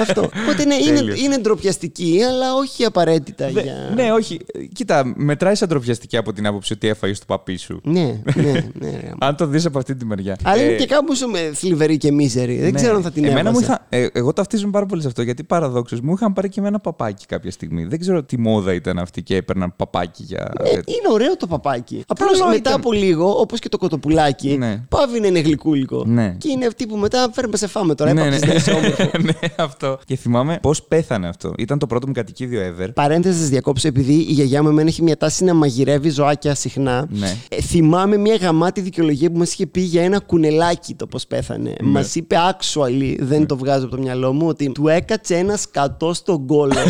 [0.00, 0.20] Αυτό.
[0.22, 1.20] Οπότε ναι, είναι, Τέλειος.
[1.20, 3.74] είναι ντροπιαστική, αλλά όχι απαραίτητα Δε- για.
[3.94, 4.40] Ναι, όχι.
[4.72, 7.80] Κοίτα, μετράει σαν τροπιαστική από την άποψη ότι έφαγε το παπί σου.
[7.84, 8.90] ναι, ναι, ναι.
[8.90, 9.10] ρε.
[9.18, 10.36] Αν το δεις από αυτή τη μεριά.
[10.42, 12.56] Αλλά είναι Ε, και κάπου σου με θλιβερή και μίζερη.
[12.56, 12.70] Δεν ναι.
[12.70, 13.86] ξέρω αν θα την Εμένα μου έβαζα.
[13.90, 16.68] είχα, ε, εγώ ταυτίζομαι πάρα πολύ σε αυτό γιατί παραδόξως μου είχαν πάρει και με
[16.68, 17.84] ένα παπάκι κάποια στιγμή.
[17.84, 20.52] Δεν ξέρω τι μόδα ήταν αυτή και έπαιρναν παπάκι για.
[20.64, 22.04] Ε, είναι ωραίο το παπάκι.
[22.06, 22.72] Απλώς Καλό μετά ήταν.
[22.72, 24.82] από λίγο, όπως και το κοτοπουλάκι, Ναι.
[24.88, 26.04] πάβει να είναι γλυκούλικο.
[26.06, 26.34] Ναι.
[26.38, 28.12] Και είναι αυτή που μετά φέρνουμε σε φάμε τώρα.
[28.12, 28.46] ναι, έπαψες ναι.
[28.48, 29.10] να είσαι όμορφος.
[29.24, 29.98] ναι, αυτό.
[30.04, 31.52] Και θυμάμαι πώς πέθανε αυτό.
[31.58, 32.88] Ήταν το πρώτο μου κατοικίδιο ever.
[32.94, 37.06] Παρένθεση, σα διακόψω, επειδή η γιαγιά μου εμένα έχει μια τάση να μαγειρεύει ζωάκια συχνά.
[37.10, 37.36] Ναι.
[37.48, 41.74] Ε, θυμάμαι μια γαμάτη δικαιολογία που μας είχε πει για ένα κουνελάκι το πώς πέθανε.
[41.82, 41.88] Ναι.
[41.90, 46.14] Μας είπε actually, δεν το βγάζω από το μυαλό μου, ότι του έκατσε ένα σκατό
[46.14, 46.74] στον κόλο.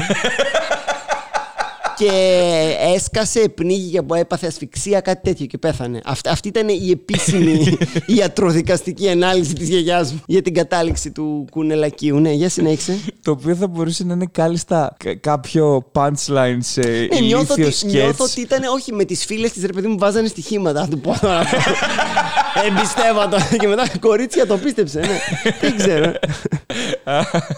[1.97, 2.11] και
[2.95, 6.01] έσκασε, πνίγηκε που έπαθε ασφυξία, κάτι τέτοιο και πέθανε.
[6.05, 7.79] Αυτή, αυτή ήταν η επίσημη
[8.17, 12.19] ιατροδικαστική ανάλυση της γιαγιάς μου για την κατάληξη του κουνελακίου.
[12.21, 12.99] Ναι, για συνέχισε.
[13.23, 17.87] Το οποίο θα μπορούσε να είναι κάλλιστα κα- κάποιο punchline σε Ναι, νιώθω ηλίθιο ότι,
[17.97, 18.21] νιώθω σκέτς.
[18.33, 20.81] ότι ήταν όχι με τις φίλες της ρε παιδί μου βάζανε στοιχήματα.
[20.81, 21.15] Να του πω.
[22.67, 23.57] Εμπιστεύω το.
[23.59, 24.99] Και μετά κορίτσια το πίστεψε.
[25.01, 25.19] Ναι.
[25.61, 26.13] Δεν ξέρω.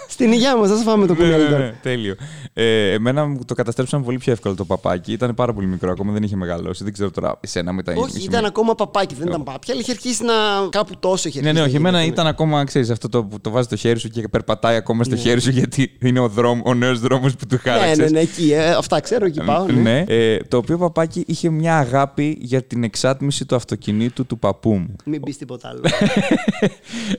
[0.08, 1.74] Στην υγεία μας, θα σας φάμε το Ναι, ναι, κουνέλι ναι, τώρα.
[1.82, 2.14] τέλειο.
[2.52, 5.12] Ε, εμένα μου το καταστρέψαν πολύ πιο εύκολο το παπάκι.
[5.12, 6.84] Ήταν πάρα πολύ μικρό, ακόμα δεν είχε μεγαλώσει.
[6.84, 7.92] Δεν ξέρω τώρα εσένα μετά.
[7.96, 10.32] Όχι, ήταν ακόμα παπάκι, δεν ήταν πάπια, αλλά είχε αρχίσει να.
[10.70, 11.62] κάπου τόσο είχε Ναι, αρχίσει.
[11.64, 11.82] ναι, όχι.
[11.82, 12.20] να Εμένα γίνεται.
[12.20, 15.14] ήταν ακόμα, ξέρεις, αυτό το που το βάζεις στο χέρι σου και περπατάει ακόμα στο
[15.14, 15.20] Ναι.
[15.20, 18.02] χέρι σου γιατί είναι ο, δρόμ, ο νέος δρόμος που του Ναι, χάραξε.
[18.02, 18.52] ναι, ναι, εκεί.
[18.52, 19.66] ε, αυτά ξέρω, εκεί πάω.
[19.66, 19.80] Ναι.
[19.80, 24.72] Ναι, ε, το οποίο παπάκι είχε μια αγάπη για την εξάτμιση του αυτοκινήτου του παππού
[24.74, 24.87] μου.
[25.04, 25.80] Μην πεις τίποτα άλλο.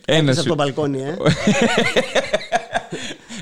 [0.05, 1.17] Ένας Είσαι από σου, το μπαλκόνι, ε.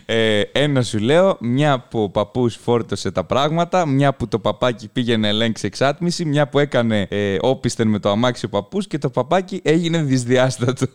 [0.09, 4.87] ε, ένα σου λέω, μια που ο παππούς φόρτωσε τα πράγματα, μια που το παπάκι
[4.87, 8.97] πήγε να ελέγξει εξάτμιση, μια που έκανε ε, όπισθεν με το αμάξι ο παππούς και
[8.97, 10.85] το παπάκι έγινε δυσδιάστατο.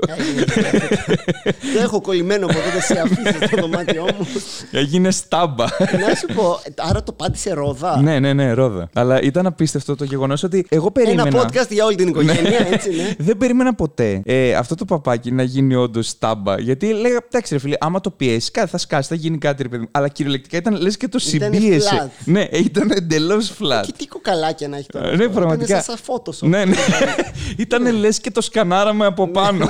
[1.74, 4.26] Το έχω κολλημένο από τότε σε αφήσει στο δωμάτιό μου.
[4.70, 5.64] έγινε στάμπα.
[5.78, 8.88] Να σου πω, άρα το πάτησε ρόδα; ναι, ναι, ναι, ρόδα.
[8.94, 11.28] Αλλά ήταν απίστευτο το γεγονός ότι εγώ περίμενα.
[11.28, 13.14] Ένα podcast για όλη την οικογένεια, έτσι, ναι.
[13.18, 16.60] Δεν περίμενα ποτέ ε, αυτό το παπάκι να γίνει όντως στάμπα.
[16.60, 19.68] Γιατί λέγα, εντάξει, ρε φίλε, άμα το πιέσεις, κάτι θα σκάσει, θα γίνει κάτι, ρε
[19.68, 19.88] παιδί μου.
[19.90, 21.88] Αλλά κυριολεκτικά ήταν λες και το Ήτανε συμπίεσε.
[22.04, 22.22] flat.
[22.24, 23.82] Ναι, ήταν εντελώς flat.
[23.86, 25.06] Και τι κοκαλάκια να έχει τώρα.
[25.16, 25.28] Ναι, αυτό.
[25.36, 25.72] πραγματικά.
[25.74, 26.48] Είναι σαν Photoshop.
[26.48, 26.76] Ναι, ναι.
[27.56, 29.68] ήταν λες και το σκανάραμε από Ναι, πάνω.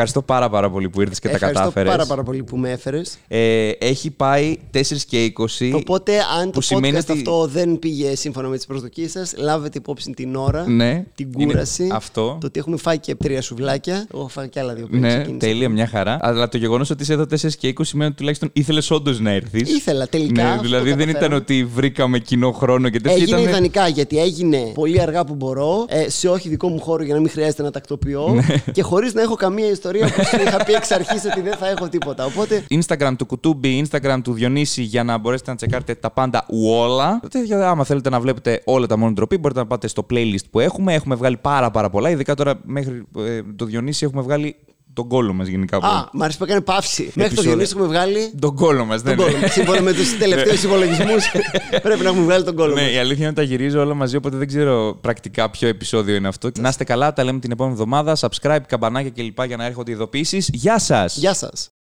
[0.00, 1.90] Ευχαριστώ πάρα πάρα πολύ που ήρθες και τα Ευχαριστώ κατάφερες.
[1.90, 3.18] πάρα πάρα πολύ που με έφερες.
[3.28, 5.72] Ε, έχει πάει 4 και 20.
[5.74, 9.34] Οπότε, αν το που σημαίνει podcast ότι- αυτό δεν πήγε σύμφωνα με τις προσδοκίες σας,
[9.36, 11.88] λάβετε υπόψη την ώρα, Ναι, την είναι κούραση.
[11.92, 12.36] αυτό.
[12.40, 13.94] Το ότι έχουμε φάει και τρία σουβλάκια.
[13.94, 15.46] Εγώ έχω φάει και άλλα δύο πριν Ναι, ξεκίνησα.
[15.46, 16.18] τέλεια, μια χαρά.
[16.20, 19.30] Αλλά το γεγονός ότι είσαι εδώ 4 και 20 σημαίνει ότι τουλάχιστον ήθελες όντως να
[19.30, 19.70] έρθεις.
[19.76, 20.42] Ήθελα τελικά.
[20.42, 21.36] Ναι, αυτό δηλαδή το δεν ήταν καταφέραμε.
[21.42, 23.22] ότι βρήκαμε κοινό χρόνο και τέτοια.
[23.22, 23.50] Έγινε ήταν...
[23.52, 27.20] ιδανικά γιατί έγινε πολύ αργά που μπορώ, ε, σε όχι δικό μου χώρο για να
[27.20, 28.72] μην χρειάζεται να τακτοποιώ Ναι.
[28.72, 31.68] και χωρίς να έχω καμία ιστορία που σου είχα πει εξ αρχής ότι δεν θα
[31.68, 32.24] έχω τίποτα.
[32.24, 37.20] Οπότε Instagram του Κουτούμπι, Instagram του Διονύση για να μπορέσετε να τσεκάρετε τα πάντα όλα.
[37.30, 40.60] Τέτοια, άμα θέλετε να βλέπετε όλα τα μόνο ντροπή, μπορείτε να πάτε στο playlist που
[40.60, 40.94] έχουμε.
[40.94, 42.10] Έχουμε βγάλει πάρα πάρα πολλά.
[42.10, 44.56] Ειδικά τώρα μέχρι ε, το Διονύση έχουμε βγάλει
[44.98, 45.76] τον κόλλο μας γενικά.
[45.76, 47.02] Α, μ' αρέσει που έκανε παύση.
[47.02, 47.50] Μέχρι το Επεισόδιο.
[47.50, 48.32] Διονύση έχουμε βγάλει.
[48.40, 49.48] Τον κόλλο μας, Τον δεν κόλλο.
[49.48, 51.24] Σύμφωνα με τους τελευταίους υπολογισμούς,
[51.82, 52.74] πρέπει να έχουμε βγάλει τον κόλλο.
[52.74, 52.92] Ναι, μας.
[52.92, 56.28] η αλήθεια είναι ότι τα γυρίζω όλα μαζί, οπότε δεν ξέρω πρακτικά ποιο επεισόδιο είναι
[56.28, 56.50] αυτό.
[56.58, 58.16] Να είστε καλά, τα λέμε την επόμενη εβδομάδα.
[58.20, 59.44] Subscribe, καμπανάκια κλπ.
[59.44, 60.50] για να έρχονται ειδοποιήσεις.
[60.52, 61.16] Γεια σας!
[61.16, 61.77] Γεια σας.